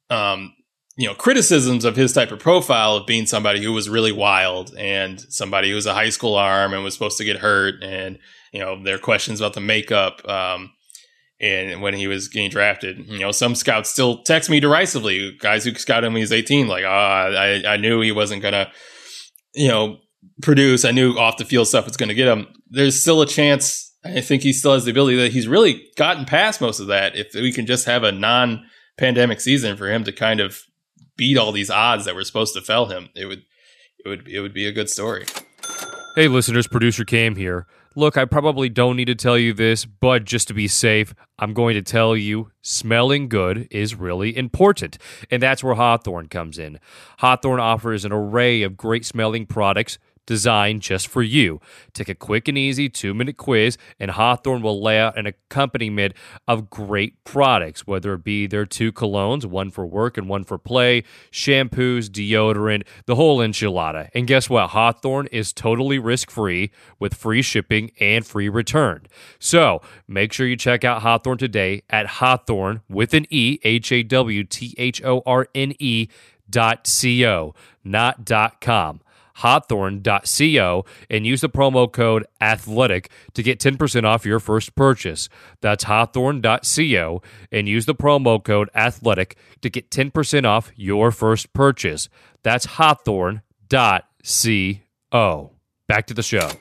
um, 0.10 0.54
you 0.98 1.08
know 1.08 1.14
criticisms 1.14 1.86
of 1.86 1.96
his 1.96 2.12
type 2.12 2.32
of 2.32 2.40
profile 2.40 2.98
of 2.98 3.06
being 3.06 3.26
somebody 3.26 3.64
who 3.64 3.72
was 3.72 3.88
really 3.88 4.12
wild 4.12 4.76
and 4.78 5.22
somebody 5.30 5.70
who 5.70 5.76
was 5.76 5.86
a 5.86 5.94
high 5.94 6.10
school 6.10 6.36
arm 6.36 6.74
and 6.74 6.84
was 6.84 6.94
supposed 6.94 7.18
to 7.20 7.24
get 7.24 7.38
hurt 7.38 7.76
and 7.84 8.20
you 8.52 8.60
know 8.60 8.82
there 8.84 8.96
are 8.96 9.00
questions 9.00 9.40
about 9.40 9.54
the 9.54 9.62
makeup 9.62 10.28
um, 10.28 10.72
and 11.40 11.82
when 11.82 11.94
he 11.94 12.08
was 12.08 12.28
getting 12.28 12.50
drafted. 12.50 13.06
You 13.08 13.20
know 13.20 13.32
some 13.32 13.56
scouts 13.56 13.92
still 13.92 14.24
text 14.24 14.50
me 14.50 14.60
derisively 14.60 15.38
guys 15.40 15.64
who 15.64 15.74
scouted 15.76 16.08
him 16.08 16.14
when 16.14 16.20
he 16.20 16.24
was 16.24 16.34
18 16.34 16.68
like 16.68 16.84
oh 16.84 16.88
I, 16.88 17.64
I 17.66 17.78
knew 17.78 18.02
he 18.02 18.12
wasn't 18.12 18.42
gonna 18.42 18.72
you 19.54 19.68
know 19.68 20.00
produce. 20.42 20.84
I 20.84 20.92
knew 20.92 21.14
off 21.14 21.38
the 21.38 21.46
field 21.46 21.68
stuff 21.68 21.86
was 21.86 21.98
gonna 21.98 22.16
get 22.16 22.28
him. 22.28 22.48
There's 22.70 23.00
still 23.00 23.22
a 23.22 23.28
chance 23.28 23.96
I 24.04 24.22
think 24.22 24.42
he 24.42 24.54
still 24.54 24.74
has 24.74 24.86
the 24.86 24.92
ability 24.92 25.18
that 25.18 25.32
he's 25.32 25.48
really 25.48 25.86
gotten 25.96 26.26
past 26.26 26.62
most 26.62 26.80
of 26.80 26.88
that 26.88 27.16
if 27.16 27.34
we 27.34 27.52
can 27.52 27.66
just 27.68 27.86
have 27.86 28.04
a 28.04 28.12
non 28.12 28.66
pandemic 28.98 29.40
season 29.40 29.78
for 29.78 29.88
him 29.92 30.04
to 30.04 30.12
kind 30.12 30.40
of 30.40 30.64
beat 31.18 31.38
all 31.38 31.52
these 31.52 31.70
odds 31.70 32.06
that 32.06 32.16
were 32.16 32.24
supposed 32.24 32.54
to 32.54 32.62
fell 32.62 32.86
him, 32.86 33.10
it 33.16 33.26
would 33.26 33.44
it 34.04 34.08
would 34.08 34.28
it 34.28 34.42
would 34.42 34.54
be 34.54 34.66
a 34.66 34.72
good 34.72 34.90
story. 34.90 35.26
Hey 36.16 36.28
listeners, 36.28 36.68
producer 36.68 37.04
Cam 37.04 37.36
here. 37.36 37.68
Look, 37.96 38.16
I 38.16 38.26
probably 38.26 38.70
don't 38.70 38.96
need 38.96 39.06
to 39.06 39.16
tell 39.16 39.40
you 39.40 39.54
this, 39.54 39.84
but 39.84 40.24
just 40.24 40.48
to 40.50 40.54
be 40.54 40.68
safe, 40.68 41.16
I'm 41.40 41.56
going 41.56 41.74
to 41.74 41.82
tell 41.82 42.16
you 42.16 42.52
smelling 42.62 43.28
good 43.28 43.68
is 43.72 43.96
really 43.96 44.38
important. 44.38 45.00
And 45.32 45.42
that's 45.42 45.64
where 45.64 45.74
Hawthorne 45.74 46.28
comes 46.28 46.60
in. 46.60 46.80
Hawthorne 47.18 47.60
offers 47.60 48.06
an 48.06 48.12
array 48.12 48.62
of 48.62 48.78
great 48.78 49.04
smelling 49.04 49.48
products 49.48 49.98
designed 50.28 50.84
just 50.84 51.08
for 51.08 51.24
you. 51.24 51.60
Take 51.94 52.10
a 52.10 52.13
quick 52.13 52.48
and 52.48 52.58
easy 52.58 52.90
two 52.90 53.16
minute 53.16 53.38
quiz, 53.38 53.80
and 54.00 54.12
Hawthorne 54.12 54.62
will 54.62 54.80
lay 54.80 55.00
out 55.00 55.18
an 55.18 55.26
accompaniment 55.26 56.13
of 56.48 56.70
great 56.70 57.24
products, 57.24 57.88
whether 57.88 58.13
it 58.13 58.24
be 58.24 58.46
their 58.46 58.68
two 58.68 58.92
colognes, 58.92 59.46
one 59.46 59.72
for 59.72 59.88
work 59.88 60.18
and 60.18 60.30
one 60.30 60.44
for 60.44 60.60
play, 60.60 61.04
shampoos, 61.32 62.10
deodorant, 62.10 62.84
the 63.08 63.16
whole 63.16 63.40
enchilada. 63.40 64.10
And 64.13 64.28
guess 64.28 64.50
what? 64.50 64.70
Hawthorne 64.70 65.28
is 65.28 65.52
totally 65.52 65.98
risk 65.98 66.30
free 66.30 66.72
with 67.00 67.16
free 67.16 67.42
shipping 67.42 67.92
and 68.00 68.26
free 68.26 68.50
return. 68.50 69.08
So 69.40 69.82
make 70.08 70.34
sure 70.34 70.46
you 70.46 70.58
check 70.58 70.84
out 70.84 71.02
Hawthorne 71.02 71.38
today 71.38 71.82
at 71.90 72.06
Hawthorne 72.08 72.82
with 72.90 73.13
an 73.13 73.26
E, 73.30 73.60
H 73.63 73.92
A 73.92 74.04
W 74.04 74.44
T 74.44 74.76
H 74.78 75.02
O 75.04 75.24
R 75.26 75.48
N 75.56 75.74
E 75.80 76.08
dot 76.50 76.90
co, 77.02 77.56
not 77.84 78.26
dot 78.26 78.62
com 78.62 79.02
hawthorne.co 79.38 80.86
and 81.10 81.28
use 81.28 81.41
the 81.41 81.50
promo 81.50 81.91
code 81.91 82.26
athletic 82.41 83.10
to 83.36 83.43
get 83.43 83.60
10% 83.60 84.04
off 84.04 84.26
your 84.26 84.39
first 84.39 84.76
purchase. 84.76 85.30
That's 85.62 85.84
hawthorne.co 85.84 87.21
and 87.52 87.69
use 87.69 87.86
the 87.86 87.93
promo 87.95 88.43
code 88.43 88.69
athletic 88.73 89.38
to 89.62 89.69
get 89.69 89.91
10% 89.91 90.45
off 90.45 90.71
your 90.76 91.12
first 91.12 91.54
purchase. 91.54 92.10
That's 92.41 92.65
hawthorne.co. 92.65 93.41
Back 95.88 96.08
to 96.08 96.13
the 96.13 96.23
show. 96.23 96.52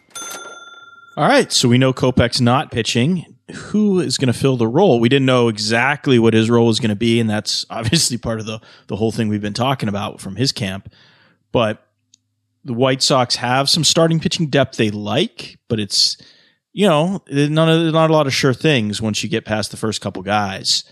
All 1.16 1.26
right, 1.26 1.50
so 1.50 1.68
we 1.68 1.78
know 1.78 1.94
Kopech's 1.94 2.42
not 2.42 2.70
pitching. 2.70 3.24
Who 3.54 4.00
is 4.00 4.18
going 4.18 4.32
to 4.32 4.38
fill 4.38 4.58
the 4.58 4.68
role? 4.68 5.00
We 5.00 5.08
didn't 5.08 5.24
know 5.24 5.48
exactly 5.48 6.18
what 6.18 6.34
his 6.34 6.50
role 6.50 6.66
was 6.66 6.78
going 6.78 6.90
to 6.90 6.96
be, 6.96 7.20
and 7.20 7.30
that's 7.30 7.64
obviously 7.70 8.18
part 8.18 8.38
of 8.38 8.44
the 8.44 8.60
the 8.88 8.96
whole 8.96 9.12
thing 9.12 9.28
we've 9.28 9.40
been 9.40 9.54
talking 9.54 9.88
about 9.88 10.20
from 10.20 10.36
his 10.36 10.52
camp. 10.52 10.92
But 11.52 11.86
the 12.66 12.74
White 12.74 13.02
Sox 13.02 13.37
have 13.37 13.70
some 13.70 13.85
starting 13.85 14.20
pitching 14.20 14.48
depth 14.48 14.76
they 14.76 14.90
like, 14.90 15.59
but 15.68 15.81
it's 15.81 16.16
you 16.72 16.87
know 16.87 17.22
none 17.29 17.68
of 17.68 17.92
not 17.92 18.11
a 18.11 18.12
lot 18.12 18.26
of 18.26 18.35
sure 18.35 18.52
things 18.52 19.00
once 19.00 19.22
you 19.22 19.29
get 19.29 19.44
past 19.44 19.70
the 19.70 19.76
first 19.76 20.00
couple 20.00 20.22
guys. 20.22 20.85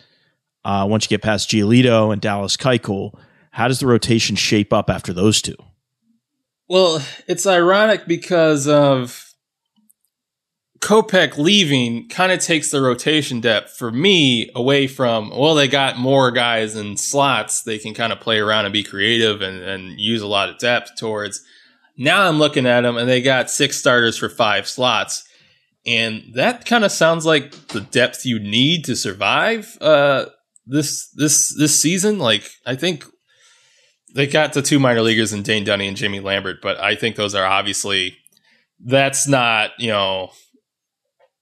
Uh, 0.65 0.87
once 0.89 1.05
you 1.05 1.09
get 1.11 1.21
past 1.21 1.51
Giolito 1.51 2.11
and 2.11 2.23
Dallas 2.23 2.57
Keuchel, 2.57 3.19
how 3.51 3.69
does 3.69 3.81
the 3.81 3.87
rotation 3.87 4.35
shape 4.35 4.73
up 4.73 4.89
after 4.89 5.13
those 5.13 5.43
two? 5.43 5.57
Well, 6.69 7.03
it's 7.29 7.47
ironic 7.47 8.07
because 8.07 8.67
of 8.67 9.35
Kopech 10.81 11.37
leaving 11.37 12.09
kind 12.09 12.33
of 12.33 12.41
takes 12.41 12.71
the 12.71 12.81
rotation 12.81 13.41
depth 13.41 13.77
for 13.77 13.91
me 13.91 14.51
away 14.55 14.87
from, 14.87 15.31
well, 15.31 15.55
they 15.55 15.69
got 15.69 15.99
more 15.99 16.31
guys 16.31 16.77
in 16.77 16.97
slots. 16.97 17.63
They 17.63 17.79
can 17.79 17.95
kind 17.95 18.13
of 18.13 18.21
play 18.21 18.39
around 18.39 18.65
and 18.65 18.73
be 18.73 18.83
creative 18.83 19.43
and, 19.43 19.63
and 19.63 20.01
use 20.01 20.23
a 20.23 20.27
lot 20.27 20.49
of 20.49 20.59
depth 20.59 20.93
towards. 20.99 21.43
Now 21.97 22.29
I'm 22.29 22.39
looking 22.39 22.67
at 22.67 22.81
them 22.83 22.97
and 22.97 23.09
they 23.09 23.23
got 23.23 23.51
six 23.51 23.77
starters 23.77 24.17
for 24.17 24.29
five 24.29 24.67
slots. 24.69 25.25
And 25.87 26.33
that 26.35 26.65
kind 26.65 26.85
of 26.85 26.93
sounds 26.93 27.27
like 27.27 27.53
the 27.69 27.81
depth 27.81 28.25
you 28.25 28.39
need 28.39 28.85
to 28.87 28.97
survive, 28.97 29.77
uh, 29.81 30.27
this, 30.67 31.09
this, 31.11 31.55
this 31.59 31.79
season. 31.79 32.19
Like, 32.19 32.51
I 32.65 32.75
think 32.75 33.05
they 34.15 34.27
got 34.27 34.55
the 34.55 34.63
two 34.63 34.79
minor 34.79 35.03
leaguers 35.03 35.33
in 35.33 35.43
Dane 35.43 35.65
Dunning 35.65 35.89
and 35.89 35.97
Jimmy 35.97 36.21
Lambert, 36.21 36.63
but 36.63 36.81
I 36.81 36.95
think 36.95 37.17
those 37.17 37.35
are 37.35 37.45
obviously, 37.45 38.17
that's 38.81 39.29
not, 39.29 39.73
you 39.79 39.89
know, 39.89 40.31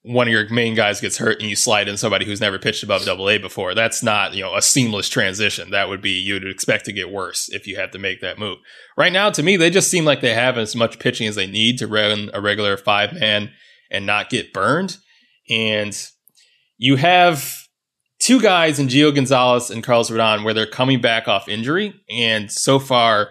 one 0.05 0.27
of 0.27 0.33
your 0.33 0.49
main 0.49 0.75
guys 0.75 1.01
gets 1.01 1.19
hurt 1.19 1.41
and 1.41 1.49
you 1.49 1.55
slide 1.55 1.87
in 1.87 1.97
somebody 1.97 2.25
who's 2.25 2.41
never 2.41 2.59
pitched 2.59 2.83
above 2.83 3.05
double 3.05 3.31
A 3.31 3.38
before. 3.38 3.75
That's 3.75 4.03
not, 4.03 4.35
you 4.35 4.43
know, 4.43 4.57
a 4.57 4.62
seamless 4.62 5.09
transition. 5.09 5.71
That 5.71 5.88
would 5.88 6.03
be, 6.03 6.11
you'd 6.11 6.47
expect 6.47 6.87
to 6.87 6.93
get 6.93 7.12
worse 7.12 7.49
if 7.49 7.69
you 7.69 7.77
had 7.77 7.93
to 7.93 8.01
make 8.01 8.21
that 8.21 8.38
move. 8.38 8.59
Right 8.97 9.12
now, 9.12 9.31
to 9.31 9.43
me, 9.43 9.57
they 9.57 9.71
just 9.71 9.91
seem 9.91 10.05
like 10.05 10.21
they 10.21 10.35
have 10.35 10.59
as 10.59 10.75
much 10.75 10.99
pitching 10.99 11.29
as 11.29 11.37
they 11.37 11.47
need 11.47 11.79
to 11.79 11.87
run 11.87 12.31
a 12.35 12.41
regular 12.41 12.77
five 12.77 13.12
man 13.12 13.53
and 13.93 14.05
not 14.05 14.29
get 14.29 14.53
burned. 14.53 14.97
And 15.49 15.97
you 16.79 16.97
have 16.97 17.57
two 18.19 18.41
guys 18.41 18.81
in 18.81 18.88
Gio 18.88 19.15
Gonzalez 19.15 19.71
and 19.71 19.85
Carlos 19.85 20.11
Rodon 20.11 20.43
where 20.43 20.55
they're 20.55 20.67
coming 20.67 21.01
back 21.01 21.29
off 21.29 21.49
injury. 21.49 21.95
And 22.11 22.51
so 22.51 22.81
far, 22.81 23.31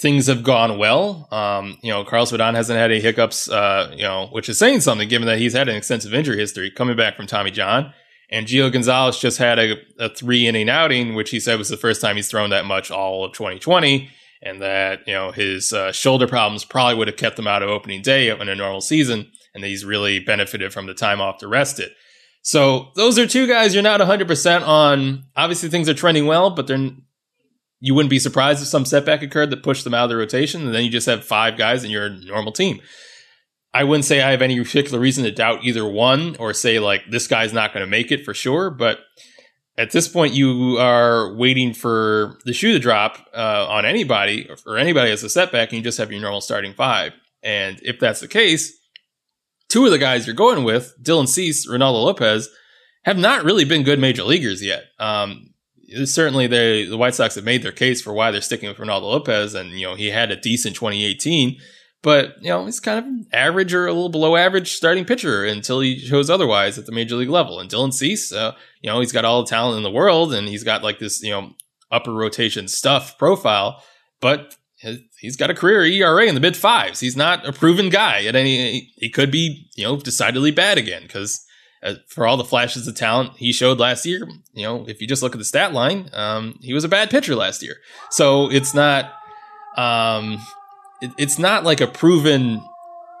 things 0.00 0.26
have 0.26 0.42
gone 0.42 0.78
well. 0.78 1.28
Um, 1.30 1.78
you 1.82 1.90
know, 1.90 2.04
Carlos 2.04 2.32
Rodon 2.32 2.54
hasn't 2.54 2.78
had 2.78 2.90
any 2.90 3.00
hiccups, 3.00 3.48
uh, 3.48 3.92
you 3.94 4.02
know, 4.02 4.28
which 4.32 4.48
is 4.48 4.58
saying 4.58 4.80
something 4.80 5.08
given 5.08 5.26
that 5.26 5.38
he's 5.38 5.52
had 5.52 5.68
an 5.68 5.76
extensive 5.76 6.12
injury 6.12 6.38
history 6.38 6.70
coming 6.70 6.96
back 6.96 7.16
from 7.16 7.26
Tommy 7.26 7.50
John. 7.50 7.92
And 8.30 8.46
Gio 8.46 8.72
Gonzalez 8.72 9.18
just 9.18 9.38
had 9.38 9.58
a, 9.58 9.76
a 9.98 10.08
three 10.08 10.46
inning 10.46 10.68
outing, 10.68 11.14
which 11.14 11.30
he 11.30 11.38
said 11.38 11.58
was 11.58 11.68
the 11.68 11.76
first 11.76 12.00
time 12.00 12.16
he's 12.16 12.28
thrown 12.28 12.50
that 12.50 12.64
much 12.64 12.90
all 12.90 13.24
of 13.24 13.32
2020. 13.32 14.10
And 14.42 14.60
that, 14.60 15.00
you 15.06 15.14
know, 15.14 15.30
his 15.30 15.72
uh, 15.72 15.92
shoulder 15.92 16.26
problems 16.26 16.64
probably 16.64 16.96
would 16.96 17.08
have 17.08 17.16
kept 17.16 17.38
him 17.38 17.46
out 17.46 17.62
of 17.62 17.70
opening 17.70 18.02
day 18.02 18.28
in 18.28 18.48
a 18.48 18.54
normal 18.54 18.80
season. 18.80 19.30
And 19.54 19.64
he's 19.64 19.84
really 19.84 20.18
benefited 20.18 20.72
from 20.72 20.86
the 20.86 20.94
time 20.94 21.20
off 21.20 21.38
to 21.38 21.48
rest 21.48 21.78
it. 21.78 21.92
So 22.42 22.88
those 22.94 23.18
are 23.18 23.26
two 23.26 23.46
guys 23.46 23.72
you're 23.72 23.82
not 23.82 24.00
100% 24.00 24.66
on. 24.66 25.24
Obviously, 25.34 25.70
things 25.70 25.88
are 25.88 25.94
trending 25.94 26.26
well, 26.26 26.50
but 26.50 26.66
they're 26.66 26.90
you 27.84 27.94
wouldn't 27.94 28.08
be 28.08 28.18
surprised 28.18 28.62
if 28.62 28.68
some 28.68 28.86
setback 28.86 29.20
occurred 29.20 29.50
that 29.50 29.62
pushed 29.62 29.84
them 29.84 29.92
out 29.92 30.04
of 30.04 30.08
the 30.08 30.16
rotation, 30.16 30.64
and 30.64 30.74
then 30.74 30.84
you 30.84 30.90
just 30.90 31.04
have 31.04 31.22
five 31.22 31.58
guys 31.58 31.84
in 31.84 31.90
your 31.90 32.08
normal 32.08 32.50
team. 32.50 32.80
I 33.74 33.84
wouldn't 33.84 34.06
say 34.06 34.22
I 34.22 34.30
have 34.30 34.40
any 34.40 34.58
particular 34.58 34.98
reason 34.98 35.22
to 35.24 35.30
doubt 35.30 35.64
either 35.64 35.86
one 35.86 36.34
or 36.38 36.54
say 36.54 36.78
like 36.78 37.02
this 37.10 37.26
guy's 37.26 37.52
not 37.52 37.74
going 37.74 37.84
to 37.84 37.90
make 37.90 38.10
it 38.10 38.24
for 38.24 38.32
sure, 38.32 38.70
but 38.70 39.00
at 39.76 39.90
this 39.90 40.08
point 40.08 40.32
you 40.32 40.78
are 40.78 41.34
waiting 41.34 41.74
for 41.74 42.38
the 42.46 42.54
shoe 42.54 42.72
to 42.72 42.78
drop 42.78 43.18
uh, 43.34 43.66
on 43.68 43.84
anybody 43.84 44.48
or 44.66 44.78
anybody 44.78 45.10
as 45.10 45.22
a 45.22 45.28
setback, 45.28 45.68
and 45.68 45.76
you 45.76 45.84
just 45.84 45.98
have 45.98 46.10
your 46.10 46.22
normal 46.22 46.40
starting 46.40 46.72
five. 46.72 47.12
And 47.42 47.78
if 47.82 48.00
that's 48.00 48.20
the 48.20 48.28
case, 48.28 48.72
two 49.68 49.84
of 49.84 49.90
the 49.90 49.98
guys 49.98 50.26
you're 50.26 50.34
going 50.34 50.64
with, 50.64 50.94
Dylan 51.02 51.28
Cease, 51.28 51.68
Reynaldo 51.68 52.02
Lopez, 52.02 52.48
have 53.04 53.18
not 53.18 53.44
really 53.44 53.66
been 53.66 53.82
good 53.82 53.98
major 53.98 54.24
leaguers 54.24 54.64
yet. 54.64 54.84
Um, 54.98 55.50
certainly 56.04 56.46
they, 56.46 56.84
the 56.84 56.96
White 56.96 57.14
Sox 57.14 57.34
have 57.34 57.44
made 57.44 57.62
their 57.62 57.72
case 57.72 58.02
for 58.02 58.12
why 58.12 58.30
they're 58.30 58.40
sticking 58.40 58.68
with 58.68 58.78
Reynaldo 58.78 59.02
Lopez, 59.02 59.54
and 59.54 59.70
you 59.78 59.86
know 59.86 59.94
he 59.94 60.08
had 60.08 60.30
a 60.30 60.36
decent 60.36 60.76
2018, 60.76 61.58
but 62.02 62.36
you 62.40 62.48
know 62.48 62.64
he's 62.66 62.80
kind 62.80 62.98
of 62.98 63.26
average 63.32 63.72
or 63.74 63.86
a 63.86 63.92
little 63.92 64.08
below 64.08 64.36
average 64.36 64.72
starting 64.72 65.04
pitcher 65.04 65.44
until 65.44 65.80
he 65.80 65.98
shows 65.98 66.30
otherwise 66.30 66.78
at 66.78 66.86
the 66.86 66.92
major 66.92 67.16
league 67.16 67.30
level. 67.30 67.60
And 67.60 67.70
Dylan 67.70 67.92
Cease, 67.92 68.32
uh, 68.32 68.52
you 68.80 68.90
know 68.90 69.00
he's 69.00 69.12
got 69.12 69.24
all 69.24 69.42
the 69.42 69.50
talent 69.50 69.76
in 69.76 69.82
the 69.82 69.90
world, 69.90 70.34
and 70.34 70.48
he's 70.48 70.64
got 70.64 70.82
like 70.82 70.98
this 70.98 71.22
you 71.22 71.30
know 71.30 71.52
upper 71.90 72.12
rotation 72.12 72.68
stuff 72.68 73.16
profile, 73.18 73.82
but 74.20 74.56
he's 75.18 75.36
got 75.36 75.50
a 75.50 75.54
career 75.54 75.84
ERA 75.84 76.26
in 76.26 76.34
the 76.34 76.40
mid 76.40 76.56
fives. 76.56 77.00
He's 77.00 77.16
not 77.16 77.46
a 77.46 77.52
proven 77.52 77.88
guy 77.88 78.24
at 78.24 78.36
any. 78.36 78.92
He 78.96 79.10
could 79.10 79.30
be 79.30 79.70
you 79.76 79.84
know 79.84 79.96
decidedly 79.96 80.50
bad 80.50 80.78
again 80.78 81.02
because 81.02 81.44
for 82.08 82.26
all 82.26 82.36
the 82.36 82.44
flashes 82.44 82.86
of 82.86 82.94
talent 82.94 83.36
he 83.36 83.52
showed 83.52 83.78
last 83.78 84.06
year, 84.06 84.26
you 84.52 84.62
know, 84.62 84.84
if 84.88 85.00
you 85.00 85.06
just 85.06 85.22
look 85.22 85.34
at 85.34 85.38
the 85.38 85.44
stat 85.44 85.72
line, 85.72 86.08
um, 86.12 86.58
he 86.62 86.72
was 86.72 86.84
a 86.84 86.88
bad 86.88 87.10
pitcher 87.10 87.34
last 87.34 87.62
year. 87.62 87.76
So 88.10 88.50
it's 88.50 88.74
not, 88.74 89.12
um, 89.76 90.38
it, 91.02 91.10
it's 91.18 91.38
not 91.38 91.64
like 91.64 91.80
a 91.80 91.86
proven 91.86 92.62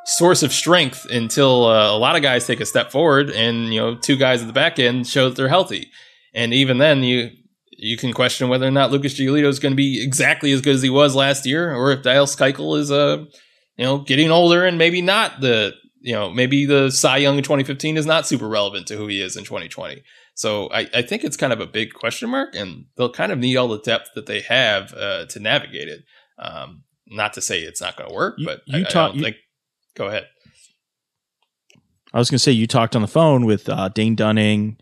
source 0.04 0.42
of 0.42 0.52
strength 0.52 1.06
until 1.10 1.64
uh, 1.64 1.90
a 1.90 1.98
lot 1.98 2.16
of 2.16 2.22
guys 2.22 2.46
take 2.46 2.60
a 2.60 2.66
step 2.66 2.90
forward 2.90 3.30
and 3.30 3.72
you 3.72 3.80
know 3.80 3.94
two 3.94 4.16
guys 4.16 4.42
at 4.42 4.46
the 4.46 4.52
back 4.52 4.78
end 4.78 5.06
show 5.06 5.28
that 5.28 5.36
they're 5.36 5.48
healthy. 5.48 5.90
And 6.34 6.52
even 6.52 6.78
then, 6.78 7.02
you 7.02 7.30
you 7.70 7.96
can 7.96 8.12
question 8.12 8.48
whether 8.48 8.66
or 8.66 8.70
not 8.70 8.90
Lucas 8.90 9.18
Giolito 9.18 9.46
is 9.46 9.58
going 9.58 9.72
to 9.72 9.76
be 9.76 10.02
exactly 10.02 10.52
as 10.52 10.60
good 10.60 10.74
as 10.74 10.82
he 10.82 10.90
was 10.90 11.14
last 11.14 11.46
year, 11.46 11.74
or 11.74 11.92
if 11.92 12.02
Dallas 12.02 12.36
Keuchel 12.36 12.78
is 12.78 12.90
uh, 12.90 13.24
you 13.76 13.84
know 13.84 13.98
getting 13.98 14.30
older 14.30 14.64
and 14.64 14.78
maybe 14.78 15.02
not 15.02 15.40
the 15.40 15.74
you 16.06 16.12
know, 16.12 16.28
maybe 16.30 16.66
the 16.66 16.90
Cy 16.90 17.16
Young 17.16 17.38
in 17.38 17.42
2015 17.42 17.96
is 17.96 18.04
not 18.04 18.26
super 18.26 18.46
relevant 18.46 18.86
to 18.88 18.96
who 18.96 19.06
he 19.06 19.20
is 19.22 19.36
in 19.36 19.44
2020. 19.44 20.02
So 20.34 20.68
I, 20.70 20.86
I 20.92 21.00
think 21.02 21.24
it's 21.24 21.36
kind 21.36 21.52
of 21.52 21.60
a 21.60 21.66
big 21.66 21.94
question 21.94 22.28
mark, 22.28 22.54
and 22.54 22.84
they'll 22.96 23.10
kind 23.10 23.32
of 23.32 23.38
need 23.38 23.56
all 23.56 23.68
the 23.68 23.78
depth 23.78 24.10
that 24.14 24.26
they 24.26 24.40
have 24.42 24.92
uh, 24.92 25.24
to 25.26 25.40
navigate 25.40 25.88
it. 25.88 26.04
Um, 26.38 26.82
not 27.06 27.32
to 27.34 27.40
say 27.40 27.60
it's 27.60 27.80
not 27.80 27.96
going 27.96 28.08
to 28.10 28.14
work, 28.14 28.34
You- 28.38 28.46
but 28.46 28.60
you 28.66 28.80
I, 28.80 28.82
talk- 28.82 28.96
I 28.96 29.06
don't 29.08 29.16
you- 29.16 29.22
think. 29.24 29.36
Go 29.96 30.06
ahead. 30.08 30.26
I 32.12 32.18
was 32.18 32.30
going 32.30 32.36
to 32.36 32.42
say 32.42 32.52
you 32.52 32.66
talked 32.66 32.94
on 32.94 33.02
the 33.02 33.08
phone 33.08 33.44
with 33.44 33.68
uh, 33.68 33.88
Dane 33.88 34.14
Dunning 34.14 34.76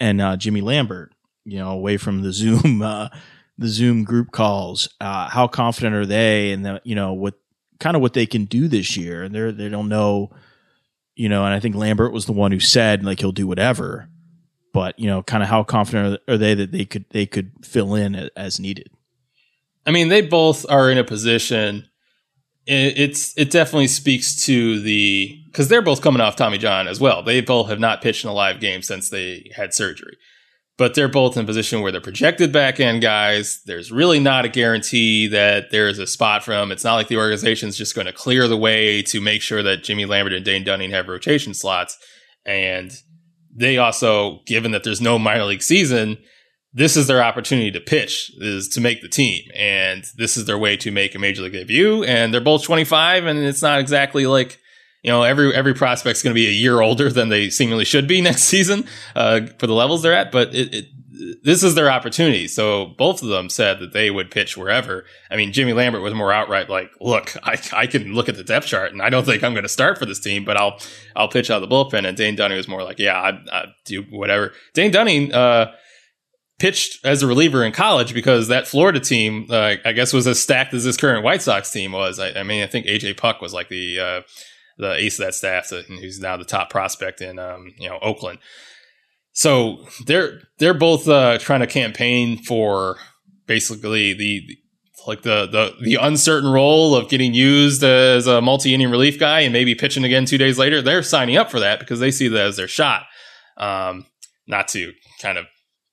and 0.00 0.20
uh, 0.20 0.36
Jimmy 0.36 0.60
Lambert. 0.60 1.12
You 1.44 1.58
know, 1.58 1.70
away 1.70 1.96
from 1.96 2.22
the 2.22 2.32
Zoom, 2.40 2.82
uh, 2.82 3.08
the 3.58 3.68
Zoom 3.68 4.04
group 4.04 4.30
calls. 4.32 4.88
Uh, 5.00 5.28
how 5.28 5.46
confident 5.46 5.94
are 5.94 6.06
they, 6.06 6.52
and 6.52 6.64
the, 6.64 6.80
you 6.84 6.94
know 6.94 7.12
what 7.12 7.34
kind 7.80 7.96
of 7.96 8.02
what 8.02 8.14
they 8.14 8.26
can 8.26 8.44
do 8.44 8.68
this 8.68 8.96
year? 8.96 9.22
And 9.22 9.34
they 9.34 9.50
they 9.50 9.68
don't 9.68 9.88
know, 9.88 10.30
you 11.14 11.28
know. 11.28 11.44
And 11.44 11.54
I 11.54 11.60
think 11.60 11.74
Lambert 11.74 12.12
was 12.12 12.26
the 12.26 12.32
one 12.32 12.52
who 12.52 12.60
said 12.60 13.04
like 13.04 13.20
he'll 13.20 13.32
do 13.32 13.46
whatever, 13.46 14.08
but 14.72 14.98
you 14.98 15.06
know, 15.06 15.22
kind 15.22 15.42
of 15.42 15.48
how 15.48 15.62
confident 15.64 16.20
are 16.28 16.36
they 16.36 16.54
that 16.54 16.72
they 16.72 16.84
could 16.84 17.04
they 17.10 17.26
could 17.26 17.52
fill 17.62 17.94
in 17.94 18.30
as 18.36 18.60
needed? 18.60 18.90
I 19.86 19.90
mean, 19.90 20.08
they 20.08 20.22
both 20.22 20.64
are 20.70 20.90
in 20.90 20.98
a 20.98 21.04
position. 21.04 21.88
It, 22.66 22.98
it's 22.98 23.36
it 23.36 23.50
definitely 23.50 23.88
speaks 23.88 24.44
to 24.46 24.80
the 24.80 25.38
because 25.46 25.68
they're 25.68 25.82
both 25.82 26.00
coming 26.00 26.20
off 26.20 26.36
Tommy 26.36 26.58
John 26.58 26.88
as 26.88 27.00
well. 27.00 27.22
They 27.22 27.40
both 27.40 27.68
have 27.68 27.80
not 27.80 28.02
pitched 28.02 28.24
in 28.24 28.30
a 28.30 28.34
live 28.34 28.60
game 28.60 28.82
since 28.82 29.10
they 29.10 29.50
had 29.54 29.74
surgery, 29.74 30.16
but 30.76 30.94
they're 30.94 31.08
both 31.08 31.36
in 31.36 31.44
a 31.44 31.46
position 31.46 31.80
where 31.80 31.92
they're 31.92 32.00
projected 32.00 32.52
back 32.52 32.80
end 32.80 33.00
guys. 33.00 33.60
There's 33.64 33.92
really 33.92 34.18
not 34.18 34.44
a 34.44 34.48
guarantee 34.48 35.28
that 35.28 35.70
there 35.70 35.88
is 35.88 35.98
a 35.98 36.06
spot 36.06 36.42
for 36.42 36.52
them. 36.52 36.72
It's 36.72 36.84
not 36.84 36.94
like 36.94 37.08
the 37.08 37.16
organization's 37.16 37.76
just 37.76 37.94
going 37.94 38.06
to 38.06 38.12
clear 38.12 38.48
the 38.48 38.56
way 38.56 39.02
to 39.02 39.20
make 39.20 39.42
sure 39.42 39.62
that 39.62 39.84
Jimmy 39.84 40.04
Lambert 40.04 40.32
and 40.32 40.44
Dane 40.44 40.64
Dunning 40.64 40.90
have 40.90 41.08
rotation 41.08 41.54
slots, 41.54 41.96
and 42.44 42.92
they 43.56 43.78
also, 43.78 44.40
given 44.46 44.72
that 44.72 44.82
there's 44.82 45.00
no 45.00 45.18
minor 45.18 45.44
league 45.44 45.62
season, 45.62 46.18
this 46.72 46.96
is 46.96 47.06
their 47.06 47.22
opportunity 47.22 47.70
to 47.70 47.80
pitch 47.80 48.32
is 48.38 48.68
to 48.70 48.80
make 48.80 49.00
the 49.00 49.08
team 49.08 49.44
and 49.54 50.04
this 50.16 50.36
is 50.36 50.44
their 50.44 50.58
way 50.58 50.76
to 50.76 50.90
make 50.90 51.14
a 51.14 51.18
major 51.18 51.42
league 51.42 51.52
debut 51.52 52.02
and 52.02 52.34
they're 52.34 52.40
both 52.40 52.64
25 52.64 53.26
and 53.26 53.38
it's 53.38 53.62
not 53.62 53.78
exactly 53.78 54.26
like 54.26 54.58
you 55.04 55.10
know 55.10 55.22
every 55.22 55.54
every 55.54 55.74
prospect's 55.74 56.22
going 56.22 56.34
to 56.34 56.38
be 56.38 56.48
a 56.48 56.52
year 56.52 56.80
older 56.80 57.10
than 57.10 57.28
they 57.28 57.50
seemingly 57.50 57.84
should 57.84 58.08
be 58.08 58.20
next 58.22 58.42
season 58.42 58.84
uh, 59.14 59.42
for 59.58 59.68
the 59.68 59.74
levels 59.74 60.02
they're 60.02 60.14
at 60.14 60.32
but 60.32 60.52
it, 60.52 60.74
it 60.74 60.84
this 61.44 61.62
is 61.62 61.76
their 61.76 61.90
opportunity. 61.90 62.48
So 62.48 62.86
both 62.98 63.22
of 63.22 63.28
them 63.28 63.48
said 63.48 63.78
that 63.78 63.92
they 63.92 64.10
would 64.10 64.32
pitch 64.32 64.56
wherever. 64.56 65.04
I 65.30 65.36
mean 65.36 65.52
jimmy 65.52 65.72
lambert 65.72 66.02
was 66.02 66.14
more 66.14 66.32
outright 66.32 66.68
like 66.68 66.90
look 67.00 67.36
i, 67.44 67.56
I 67.72 67.86
can 67.86 68.14
look 68.14 68.28
at 68.28 68.36
the 68.36 68.42
depth 68.42 68.66
chart 68.66 68.92
and 68.92 69.00
i 69.00 69.10
don't 69.10 69.24
think 69.24 69.44
i'm 69.44 69.52
going 69.52 69.62
to 69.64 69.68
start 69.68 69.98
for 69.98 70.06
this 70.06 70.18
team 70.18 70.44
but 70.44 70.56
i'll 70.56 70.78
i'll 71.14 71.28
pitch 71.28 71.50
out 71.50 71.62
of 71.62 71.68
the 71.68 71.74
bullpen. 71.74 72.06
And 72.06 72.16
dane 72.16 72.34
dunning 72.34 72.56
was 72.56 72.66
more 72.66 72.82
like 72.82 72.98
yeah 72.98 73.38
i 73.52 73.66
do 73.84 74.02
whatever. 74.10 74.52
Dane 74.72 74.90
dunning 74.90 75.32
uh 75.32 75.72
pitched 76.58 77.04
as 77.04 77.22
a 77.22 77.26
reliever 77.26 77.64
in 77.64 77.72
college 77.72 78.14
because 78.14 78.48
that 78.48 78.66
Florida 78.66 79.00
team, 79.00 79.46
uh, 79.50 79.74
I 79.84 79.92
guess, 79.92 80.12
was 80.12 80.26
as 80.26 80.40
stacked 80.40 80.72
as 80.72 80.84
this 80.84 80.96
current 80.96 81.24
White 81.24 81.42
Sox 81.42 81.70
team 81.70 81.92
was. 81.92 82.18
I, 82.20 82.30
I 82.30 82.42
mean, 82.44 82.62
I 82.62 82.66
think 82.66 82.86
AJ 82.86 83.16
Puk 83.16 83.40
was 83.40 83.52
like 83.52 83.68
the 83.68 83.98
uh, 83.98 84.20
the 84.78 84.94
ace 84.94 85.18
of 85.18 85.26
that 85.26 85.34
staff, 85.34 85.72
and 85.72 85.98
who's 86.00 86.20
now 86.20 86.36
the 86.36 86.44
top 86.44 86.70
prospect 86.70 87.20
in 87.20 87.38
um, 87.38 87.72
you 87.78 87.88
know 87.88 87.98
Oakland. 88.02 88.38
So 89.32 89.86
they're 90.06 90.40
they're 90.58 90.74
both 90.74 91.08
uh, 91.08 91.38
trying 91.38 91.60
to 91.60 91.66
campaign 91.66 92.42
for 92.42 92.98
basically 93.46 94.12
the, 94.12 94.42
the 94.46 94.56
like 95.06 95.22
the 95.22 95.46
the 95.46 95.74
the 95.82 95.96
uncertain 95.96 96.50
role 96.50 96.94
of 96.94 97.08
getting 97.08 97.34
used 97.34 97.82
as 97.82 98.26
a 98.26 98.40
multi 98.40 98.74
inning 98.74 98.90
relief 98.90 99.18
guy 99.18 99.40
and 99.40 99.52
maybe 99.52 99.74
pitching 99.74 100.04
again 100.04 100.24
two 100.24 100.38
days 100.38 100.58
later. 100.58 100.80
They're 100.80 101.02
signing 101.02 101.36
up 101.36 101.50
for 101.50 101.60
that 101.60 101.80
because 101.80 102.00
they 102.00 102.10
see 102.10 102.28
that 102.28 102.46
as 102.46 102.56
their 102.56 102.68
shot. 102.68 103.04
Um, 103.56 104.06
not 104.46 104.68
to 104.68 104.92
kind 105.20 105.38
of 105.38 105.46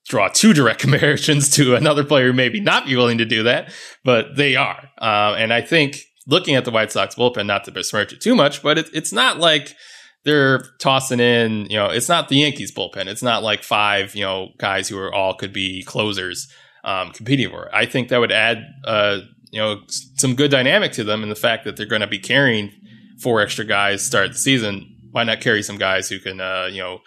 draw 0.08 0.28
two 0.28 0.54
direct 0.54 0.80
comparisons 0.82 1.50
to 1.50 1.76
another 1.76 2.04
player 2.04 2.28
who 2.28 2.34
maybe 2.34 2.60
not 2.60 2.86
be 2.86 2.96
willing 2.96 3.18
to 3.20 3.26
do 3.26 3.44
that, 3.44 3.72
but 4.04 4.36
they 4.36 4.56
are. 4.56 4.90
Uh, 5.00 5.36
and 5.38 5.54
I 5.54 5.62
think 5.62 5.98
looking 6.28 6.56
at 6.56 6.66
the 6.66 6.72
White 6.72 6.92
Sox 6.92 7.16
bullpen, 7.16 7.46
not 7.46 7.64
to 7.66 7.72
besmirch 7.72 8.14
it 8.14 8.22
too 8.22 8.36
much, 8.36 8.62
but 8.62 8.78
it, 8.78 8.90
it's 8.94 9.12
not 9.12 9.40
like 9.40 9.76
they're 10.24 10.60
tossing 10.80 11.20
in, 11.20 11.66
you 11.70 11.78
know, 11.78 11.88
it's 11.88 12.10
not 12.10 12.30
the 12.30 12.38
Yankees 12.38 12.74
bullpen. 12.74 13.08
It's 13.08 13.24
not 13.24 13.44
like 13.44 13.64
five, 13.64 14.16
you 14.16 14.24
know, 14.24 14.50
guys 14.58 14.88
who 14.88 14.98
are 14.98 15.14
all 15.14 15.34
could 15.34 15.54
be 15.54 15.84
closers 15.84 16.48
um, 16.84 17.12
competing 17.12 17.50
for 17.50 17.66
it. 17.66 17.72
I 17.74 17.86
think 17.86 18.10
that 18.10 18.20
would 18.20 18.32
add, 18.32 18.64
uh, 18.86 19.20
you 19.52 19.60
know, 19.60 19.82
some 19.88 20.36
good 20.36 20.52
dynamic 20.52 20.92
to 20.94 21.04
them 21.04 21.24
and 21.24 21.32
the 21.32 21.36
fact 21.36 21.66
that 21.66 21.76
they're 21.76 21.86
going 21.86 22.02
to 22.02 22.08
be 22.08 22.20
carrying 22.20 22.72
four 23.20 23.42
extra 23.42 23.66
guys 23.66 24.06
start 24.06 24.32
the 24.32 24.38
season. 24.38 24.98
Why 25.12 25.24
not 25.24 25.42
carry 25.42 25.64
some 25.64 25.78
guys 25.78 26.08
who 26.08 26.20
can, 26.20 26.40
uh, 26.40 26.70
you 26.72 26.82
know, 26.82 27.00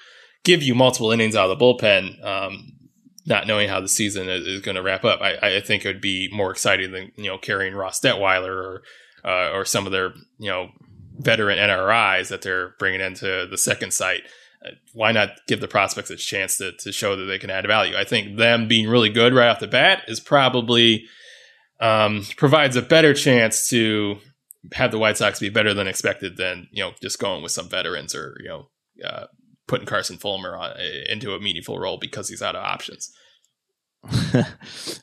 give 0.45 0.63
you 0.63 0.75
multiple 0.75 1.11
innings 1.11 1.37
out 1.37 1.51
of 1.51 1.59
the 1.59 1.65
bullpen, 1.65 2.23
um, 2.25 2.73
not 3.27 3.47
knowing 3.47 3.69
how 3.69 3.81
the 3.81 3.89
season 3.89 4.29
is, 4.29 4.47
is 4.47 4.61
going 4.61 4.75
to 4.75 4.83
wrap 4.83 5.05
up? 5.05 5.21
I, 5.23 5.57
I, 5.57 5.61
think 5.61 5.85
it 5.85 5.89
would 5.89 6.03
be 6.03 6.29
more 6.31 6.51
exciting 6.51 6.93
than, 6.93 7.13
you 7.17 7.31
know, 7.31 7.39
carrying 7.39 7.75
Ross 7.75 8.01
Detwiler 8.01 8.55
or, 8.55 8.83
uh, 9.25 9.51
or 9.53 9.65
some 9.65 9.87
of 9.87 9.93
their, 9.93 10.13
you 10.39 10.51
know, 10.51 10.71
veteran 11.19 11.59
NRIs 11.59 12.29
that 12.29 12.43
they're 12.43 12.75
bringing 12.79 13.01
into 13.01 13.47
the 13.51 13.59
second 13.59 13.93
site. 13.93 14.23
Uh, 14.65 14.71
why 14.93 15.13
not 15.13 15.31
give 15.47 15.61
the 15.61 15.69
prospects 15.69 16.11
a 16.11 16.17
chance 16.17 16.59
to, 16.59 16.73
to 16.73 16.93
show 16.93 17.17
that 17.17 17.25
they 17.25 17.39
can 17.39 17.51
add 17.51 17.67
value? 17.67 17.97
I 17.97 18.05
think 18.05 18.37
them 18.37 18.69
being 18.69 18.89
really 18.89 19.11
good 19.11 19.35
right 19.35 19.49
off 19.49 19.61
the 19.61 19.67
bat 19.67 20.03
is 20.09 20.21
probably 20.21 21.07
um, 21.81 22.25
provides 22.37 22.77
a 22.77 22.83
better 22.83 23.15
chance 23.15 23.69
to 23.69 24.19
have 24.73 24.91
the 24.91 24.99
White 24.99 25.19
Sox 25.19 25.41
be 25.41 25.51
better 25.51 25.75
than 25.75 25.87
expected 25.87 26.37
than 26.37 26.69
you 26.73 26.83
know 26.83 26.93
just 27.03 27.19
going 27.19 27.43
with 27.43 27.53
some 27.53 27.69
veterans 27.69 28.15
or 28.15 28.37
you 28.41 28.49
know 28.49 28.69
uh, 29.05 29.27
putting 29.67 29.87
Carson 29.87 30.17
Fulmer 30.17 30.57
on, 30.57 30.73
into 31.09 31.35
a 31.35 31.41
meaningful 31.41 31.79
role 31.79 31.99
because 31.99 32.29
he's 32.29 32.43
out 32.43 32.57
of 32.57 32.65
options. 32.65 33.13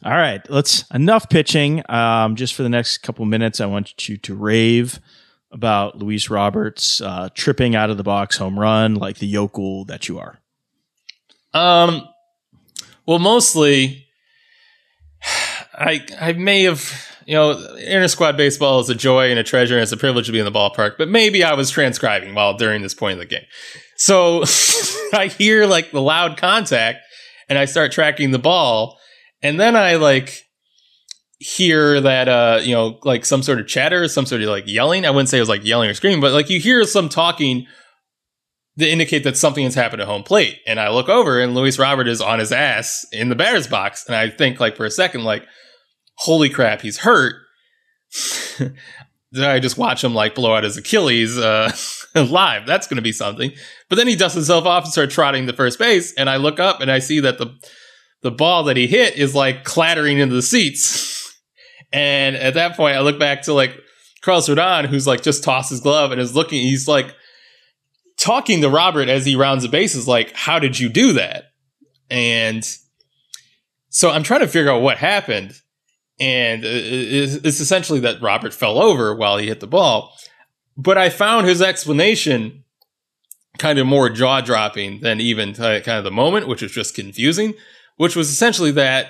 All 0.04 0.12
right, 0.12 0.42
let's 0.50 0.86
enough 0.94 1.30
pitching. 1.30 1.84
Um, 1.90 2.36
just 2.36 2.54
for 2.54 2.64
the 2.64 2.70
next 2.70 3.00
couple 3.00 3.26
minutes, 3.26 3.60
I 3.60 3.66
want 3.66 4.08
you 4.08 4.18
to 4.18 4.36
rave 4.36 5.00
about 5.52 5.98
Luis 5.98 6.30
Roberts 6.30 7.02
uh, 7.02 7.30
tripping 7.34 7.76
out 7.76 7.90
of 7.90 7.98
the 7.98 8.04
box 8.04 8.38
home 8.38 8.60
run 8.60 8.96
like 8.96 9.18
the 9.18 9.28
yokel 9.28 9.86
that 9.86 10.08
you 10.08 10.20
are. 10.20 10.40
Um, 11.54 12.08
well, 13.06 13.20
mostly, 13.20 14.08
I 15.74 16.06
I 16.20 16.34
may 16.34 16.64
have 16.64 17.08
you 17.26 17.34
know 17.34 17.52
inter 17.76 18.08
squad 18.08 18.38
baseball 18.38 18.80
is 18.80 18.90
a 18.90 18.96
joy 18.96 19.30
and 19.30 19.40
a 19.40 19.44
treasure 19.44 19.76
and 19.76 19.84
it's 19.84 19.92
a 19.92 19.98
privilege 19.98 20.28
to 20.28 20.32
be 20.32 20.40
in 20.40 20.46
the 20.46 20.52
ballpark, 20.52 20.98
but 20.98 21.10
maybe 21.10 21.44
I 21.44 21.54
was 21.54 21.70
transcribing 21.70 22.34
while 22.36 22.56
during 22.56 22.82
this 22.82 22.94
point 22.94 23.14
of 23.14 23.20
the 23.20 23.26
game. 23.26 23.46
So 23.98 24.44
I 25.14 25.28
hear 25.28 25.66
like 25.66 25.92
the 25.92 26.02
loud 26.02 26.38
contact 26.38 27.00
and 27.50 27.58
I 27.58 27.66
start 27.66 27.92
tracking 27.92 28.32
the 28.32 28.40
ball, 28.40 29.00
and 29.42 29.60
then 29.60 29.76
I 29.76 29.96
like 29.96 30.44
hear 31.42 32.00
that 32.00 32.30
uh 32.30 32.60
you 32.62 32.76
know 32.76 33.00
like 33.04 33.26
some 33.26 33.42
sort 33.42 33.60
of 33.60 33.66
chatter 33.66 34.08
some 34.08 34.28
sort 34.28 34.42
of 34.44 34.50
like 34.50 34.68
yelling. 34.68 35.06
I 35.06 35.10
wouldn't 35.10 35.28
say 35.28 35.38
it 35.38 35.42
was 35.42 35.50
like 35.50 35.66
yelling 35.66 35.90
or 35.90 35.96
screaming 35.96 36.22
but 36.22 36.34
like 36.34 36.52
you 36.52 36.60
hear 36.60 36.84
some 36.84 37.10
talking 37.10 37.66
that 38.78 38.88
indicate 38.88 39.24
that 39.24 39.36
something 39.36 39.64
has 39.64 39.74
happened 39.74 40.04
at 40.04 40.08
home 40.08 40.22
plate. 40.22 40.60
And 40.68 40.80
i 40.80 40.90
look 40.90 41.10
over 41.10 41.40
and 41.40 41.56
luis 41.56 41.80
robert 41.80 42.08
is 42.08 42.22
on 42.22 42.38
his 42.38 42.52
ass 42.52 43.08
in 43.12 43.30
the 43.30 43.36
batter's 43.36 43.66
box. 43.68 44.06
And 44.06 44.16
i 44.16 44.30
think 44.30 44.60
like 44.60 44.78
for 44.78 44.86
a 44.86 44.92
second 44.92 45.24
like 45.24 45.48
holy 46.18 46.50
crap 46.50 46.82
he's 46.82 47.00
hurt. 47.00 47.36
Then 49.34 49.50
i 49.50 49.60
just 49.60 49.78
watch 49.78 50.04
him 50.04 50.14
like 50.14 50.36
blow 50.36 50.54
out 50.54 50.66
his 50.66 50.78
achilles 50.78 51.40
uh 51.40 51.72
live. 52.16 52.68
That's 52.68 52.86
going 52.86 52.98
to 52.98 53.02
be 53.02 53.14
something 53.14 53.52
but 53.92 53.98
then 53.98 54.08
he 54.08 54.16
dusts 54.16 54.34
himself 54.34 54.66
off 54.66 54.86
and 54.86 54.92
starts 54.92 55.14
trotting 55.14 55.46
to 55.46 55.54
first 55.54 55.78
base 55.78 56.12
and 56.16 56.28
i 56.28 56.38
look 56.38 56.60
up 56.60 56.82
and 56.82 56.90
i 56.90 56.98
see 56.98 57.20
that 57.20 57.38
the 57.38 57.54
the 58.24 58.32
ball 58.32 58.64
that 58.64 58.78
he 58.78 58.88
hit 58.88 59.16
is 59.16 59.36
like 59.36 59.64
clattering 59.64 60.18
into 60.18 60.34
the 60.34 60.42
seats 60.42 61.12
and 61.94 62.36
at 62.36 62.54
that 62.54 62.78
point, 62.78 62.96
I 62.96 63.02
look 63.02 63.20
back 63.20 63.44
to 63.44 63.54
like 63.54 63.78
Carlos 64.22 64.48
Rodon, 64.48 64.86
who's 64.86 65.08
like 65.08 65.22
just 65.22 65.44
tossed 65.44 65.70
his 65.70 65.82
glove 65.82 66.12
and 66.12 66.22
is 66.22 66.36
looking. 66.36 66.62
He's 66.62 66.88
like 66.88 67.14
talking 68.18 68.62
to 68.62 68.70
Robert 68.70 69.10
as 69.10 69.26
he 69.26 69.36
rounds 69.36 69.64
the 69.64 69.70
bases, 69.70 70.08
like, 70.08 70.34
"How 70.36 70.60
did 70.60 70.80
you 70.80 70.90
do 70.90 71.14
that?" 71.14 71.46
And 72.10 72.68
so 73.90 74.10
I'm 74.10 74.24
trying 74.24 74.42
to 74.42 74.48
figure 74.48 74.72
out 74.72 74.82
what 74.82 74.98
happened, 74.98 75.54
and 76.20 76.64
uh, 76.64 76.70
it's 76.70 77.60
essentially 77.60 78.00
that 78.02 78.22
Robert 78.22 78.54
fell 78.54 78.82
over 78.82 79.14
while 79.14 79.38
he 79.38 79.48
hit 79.48 79.60
the 79.60 79.68
ball. 79.68 80.14
But 80.78 80.98
I 80.98 81.10
found 81.10 81.48
his 81.48 81.62
explanation 81.62 82.61
kind 83.58 83.80
of 83.80 83.88
more 83.88 84.10
jaw 84.10 84.42
dropping 84.42 85.02
than 85.02 85.20
even 85.20 85.54
kind 85.54 85.88
of 85.88 86.04
the 86.04 86.12
moment, 86.12 86.48
which 86.48 86.62
was 86.62 86.72
just 86.72 86.96
confusing. 86.96 87.54
Which 87.98 88.16
was 88.16 88.30
essentially 88.30 88.72
that 88.72 89.08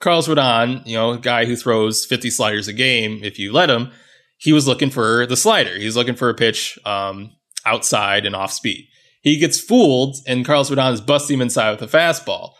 Carlos 0.00 0.28
Rodon, 0.28 0.86
you 0.86 0.96
know, 0.96 1.16
guy 1.16 1.46
who 1.46 1.56
throws 1.56 2.04
50 2.04 2.30
sliders 2.30 2.68
a 2.68 2.72
game 2.72 3.20
if 3.22 3.38
you 3.38 3.52
let 3.52 3.70
him, 3.70 3.90
he 4.36 4.52
was 4.52 4.66
looking 4.66 4.90
for 4.90 5.26
the 5.26 5.36
slider. 5.36 5.76
He's 5.78 5.96
looking 5.96 6.16
for 6.16 6.28
a 6.28 6.34
pitch 6.34 6.78
um, 6.84 7.32
outside 7.64 8.26
and 8.26 8.34
off 8.34 8.52
speed. 8.52 8.88
He 9.22 9.38
gets 9.38 9.60
fooled, 9.60 10.16
and 10.26 10.44
Carlos 10.44 10.70
Rodon 10.70 10.92
is 10.92 11.00
busting 11.00 11.34
him 11.34 11.42
inside 11.42 11.70
with 11.70 11.82
a 11.82 11.96
fastball. 11.96 12.54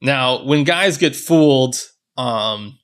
Now, 0.00 0.44
when 0.44 0.62
guys 0.62 0.96
get 0.96 1.16
fooled 1.16 1.76
um, 2.16 2.78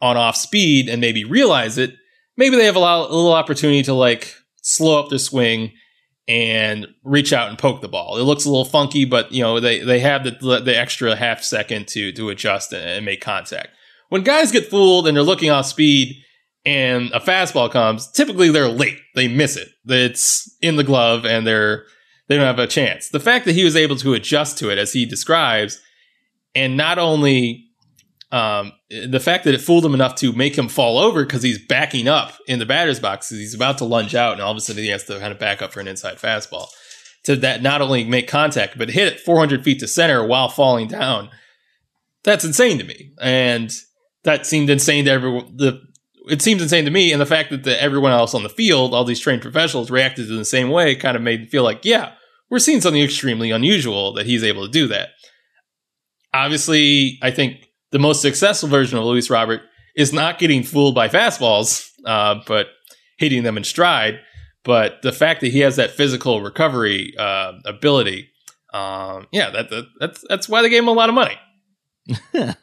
on 0.00 0.16
off 0.16 0.36
speed 0.36 0.88
and 0.88 1.00
maybe 1.00 1.24
realize 1.24 1.78
it, 1.78 1.94
maybe 2.36 2.56
they 2.56 2.66
have 2.66 2.76
a, 2.76 2.80
lot, 2.80 3.10
a 3.10 3.14
little 3.14 3.32
opportunity 3.32 3.82
to 3.84 3.94
like 3.94 4.34
slow 4.62 4.98
up 4.98 5.08
their 5.08 5.18
swing 5.18 5.72
and 6.26 6.86
reach 7.02 7.32
out 7.32 7.48
and 7.48 7.58
poke 7.58 7.80
the 7.80 7.88
ball. 7.88 8.16
It 8.16 8.22
looks 8.22 8.44
a 8.44 8.48
little 8.48 8.64
funky, 8.64 9.04
but 9.04 9.32
you 9.32 9.42
know 9.42 9.60
they 9.60 9.80
they 9.80 10.00
have 10.00 10.24
the 10.24 10.60
the 10.60 10.76
extra 10.76 11.16
half 11.16 11.42
second 11.42 11.88
to 11.88 12.12
to 12.12 12.30
adjust 12.30 12.72
and 12.72 13.04
make 13.04 13.20
contact. 13.20 13.68
When 14.08 14.22
guys 14.22 14.52
get 14.52 14.66
fooled 14.66 15.06
and 15.06 15.16
they're 15.16 15.24
looking 15.24 15.50
off 15.50 15.66
speed 15.66 16.16
and 16.64 17.10
a 17.12 17.20
fastball 17.20 17.70
comes, 17.70 18.10
typically 18.10 18.50
they're 18.50 18.68
late. 18.68 18.98
They 19.14 19.28
miss 19.28 19.56
it. 19.56 19.68
It's 19.86 20.56
in 20.62 20.76
the 20.76 20.84
glove 20.84 21.26
and 21.26 21.46
they're 21.46 21.84
they 22.28 22.36
don't 22.36 22.46
have 22.46 22.58
a 22.58 22.66
chance. 22.66 23.08
The 23.10 23.20
fact 23.20 23.44
that 23.44 23.54
he 23.54 23.64
was 23.64 23.76
able 23.76 23.96
to 23.96 24.14
adjust 24.14 24.58
to 24.58 24.70
it 24.70 24.78
as 24.78 24.92
he 24.92 25.04
describes 25.04 25.80
and 26.54 26.76
not 26.76 26.98
only 26.98 27.66
um, 28.34 28.72
the 28.90 29.20
fact 29.20 29.44
that 29.44 29.54
it 29.54 29.60
fooled 29.60 29.84
him 29.84 29.94
enough 29.94 30.16
to 30.16 30.32
make 30.32 30.58
him 30.58 30.68
fall 30.68 30.98
over 30.98 31.24
because 31.24 31.44
he's 31.44 31.64
backing 31.64 32.08
up 32.08 32.32
in 32.48 32.58
the 32.58 32.66
batter's 32.66 32.98
box, 32.98 33.28
he's 33.28 33.54
about 33.54 33.78
to 33.78 33.84
lunge 33.84 34.16
out, 34.16 34.32
and 34.32 34.42
all 34.42 34.50
of 34.50 34.56
a 34.56 34.60
sudden 34.60 34.82
he 34.82 34.88
has 34.88 35.04
to 35.04 35.20
kind 35.20 35.32
of 35.32 35.38
back 35.38 35.62
up 35.62 35.72
for 35.72 35.78
an 35.78 35.86
inside 35.86 36.18
fastball. 36.18 36.66
To 37.26 37.36
that 37.36 37.62
not 37.62 37.80
only 37.80 38.02
make 38.02 38.26
contact, 38.26 38.76
but 38.76 38.90
hit 38.90 39.06
it 39.06 39.20
400 39.20 39.62
feet 39.62 39.78
to 39.78 39.86
center 39.86 40.26
while 40.26 40.48
falling 40.48 40.88
down. 40.88 41.30
That's 42.24 42.44
insane 42.44 42.78
to 42.78 42.84
me. 42.84 43.12
And 43.20 43.70
that 44.24 44.46
seemed 44.46 44.68
insane 44.68 45.04
to 45.04 45.12
everyone. 45.12 45.56
The, 45.56 45.80
it 46.28 46.42
seems 46.42 46.60
insane 46.60 46.86
to 46.86 46.90
me. 46.90 47.12
And 47.12 47.20
the 47.20 47.26
fact 47.26 47.50
that 47.50 47.62
the, 47.62 47.80
everyone 47.80 48.10
else 48.10 48.34
on 48.34 48.42
the 48.42 48.48
field, 48.48 48.94
all 48.94 49.04
these 49.04 49.20
trained 49.20 49.42
professionals, 49.42 49.92
reacted 49.92 50.28
in 50.28 50.36
the 50.36 50.44
same 50.44 50.70
way 50.70 50.96
kind 50.96 51.16
of 51.16 51.22
made 51.22 51.42
me 51.42 51.46
feel 51.46 51.62
like, 51.62 51.84
yeah, 51.84 52.14
we're 52.50 52.58
seeing 52.58 52.80
something 52.80 53.02
extremely 53.02 53.52
unusual 53.52 54.12
that 54.14 54.26
he's 54.26 54.42
able 54.42 54.66
to 54.66 54.72
do 54.72 54.88
that. 54.88 55.10
Obviously, 56.34 57.20
I 57.22 57.30
think 57.30 57.68
the 57.94 58.00
most 58.00 58.20
successful 58.20 58.68
version 58.68 58.98
of 58.98 59.04
Luis 59.04 59.30
Robert 59.30 59.62
is 59.94 60.12
not 60.12 60.40
getting 60.40 60.64
fooled 60.64 60.96
by 60.96 61.08
fastballs, 61.08 61.88
uh, 62.04 62.40
but 62.44 62.66
hitting 63.18 63.44
them 63.44 63.56
in 63.56 63.62
stride. 63.62 64.18
But 64.64 65.02
the 65.02 65.12
fact 65.12 65.42
that 65.42 65.52
he 65.52 65.60
has 65.60 65.76
that 65.76 65.92
physical 65.92 66.42
recovery 66.42 67.14
uh, 67.16 67.52
ability, 67.64 68.30
um, 68.72 69.28
yeah, 69.30 69.50
that, 69.50 69.70
that, 69.70 69.84
that's 70.00 70.24
that's 70.28 70.48
why 70.48 70.60
they 70.60 70.70
gave 70.70 70.82
him 70.82 70.88
a 70.88 70.92
lot 70.92 71.08
of 71.08 71.14
money. 71.14 71.38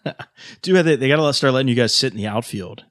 Do 0.61 0.83
they, 0.83 0.97
they 0.97 1.07
got 1.07 1.15
to 1.15 1.33
start 1.33 1.53
letting 1.53 1.69
you 1.69 1.75
guys 1.75 1.95
sit 1.95 2.11
in 2.11 2.17
the 2.17 2.27
outfield 2.27 2.83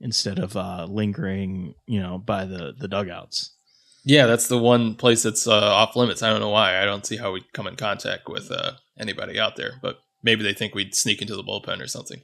instead 0.00 0.38
of 0.38 0.56
uh, 0.56 0.86
lingering, 0.88 1.74
you 1.86 1.98
know, 1.98 2.18
by 2.18 2.44
the 2.44 2.74
the 2.78 2.86
dugouts. 2.86 3.56
Yeah, 4.04 4.26
that's 4.26 4.46
the 4.46 4.56
one 4.56 4.94
place 4.94 5.24
that's 5.24 5.48
uh, 5.48 5.74
off 5.74 5.96
limits. 5.96 6.22
I 6.22 6.30
don't 6.30 6.40
know 6.40 6.50
why. 6.50 6.80
I 6.80 6.84
don't 6.84 7.04
see 7.04 7.16
how 7.16 7.32
we 7.32 7.42
come 7.52 7.66
in 7.66 7.74
contact 7.74 8.28
with 8.28 8.52
uh, 8.52 8.74
anybody 8.96 9.40
out 9.40 9.56
there, 9.56 9.80
but 9.82 9.98
maybe 10.28 10.42
they 10.42 10.52
think 10.52 10.74
we'd 10.74 10.94
sneak 10.94 11.22
into 11.22 11.34
the 11.34 11.42
bullpen 11.42 11.82
or 11.82 11.86
something. 11.86 12.20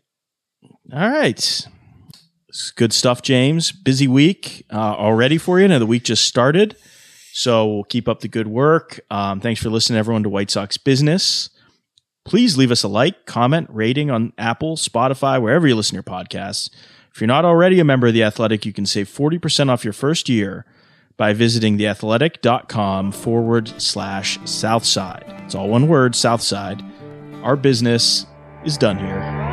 All 0.93 1.09
right. 1.09 1.67
Good 2.77 2.93
stuff, 2.93 3.23
James. 3.23 3.73
Busy 3.73 4.07
week 4.07 4.67
uh, 4.71 4.77
already 4.77 5.39
for 5.39 5.59
you. 5.59 5.67
Now 5.67 5.79
the 5.79 5.87
week 5.87 6.05
just 6.05 6.25
started. 6.25 6.77
So 7.33 7.67
we'll 7.67 7.85
keep 7.85 8.07
up 8.07 8.21
the 8.21 8.29
good 8.29 8.47
work. 8.47 9.01
Um, 9.11 9.41
thanks 9.41 9.63
for 9.63 9.71
listening, 9.71 9.99
everyone, 9.99 10.23
to 10.23 10.29
White 10.29 10.51
Sox 10.51 10.77
Business. 10.77 11.49
Please 12.27 12.59
leave 12.59 12.71
us 12.71 12.83
a 12.83 12.89
like, 12.89 13.25
comment, 13.25 13.69
rating 13.71 14.11
on 14.11 14.35
Apple, 14.37 14.77
Spotify, 14.77 15.41
wherever 15.41 15.67
you 15.67 15.75
listen 15.75 15.93
to 15.93 15.97
your 15.97 16.03
podcasts. 16.03 16.71
If 17.13 17.21
you're 17.21 17.29
not 17.29 17.47
already 17.47 17.81
a 17.81 17.85
member 17.85 18.09
of 18.09 18.13
The 18.13 18.23
Athletic, 18.23 18.67
you 18.67 18.75
can 18.75 18.87
save 18.87 19.09
40% 19.09 19.71
off 19.71 19.83
your 19.83 19.93
first 19.95 20.29
year 20.29 20.67
by 21.17 21.33
visiting 21.33 21.79
theathletic.com 21.79 23.13
forward 23.13 23.69
slash 23.81 24.39
Southside. 24.45 25.25
It's 25.45 25.55
all 25.55 25.69
one 25.69 25.89
word, 25.89 26.15
Southside. 26.15 26.83
Our 27.45 27.57
business 27.57 28.25
is 28.65 28.79
done 28.79 28.97
here. 28.97 29.44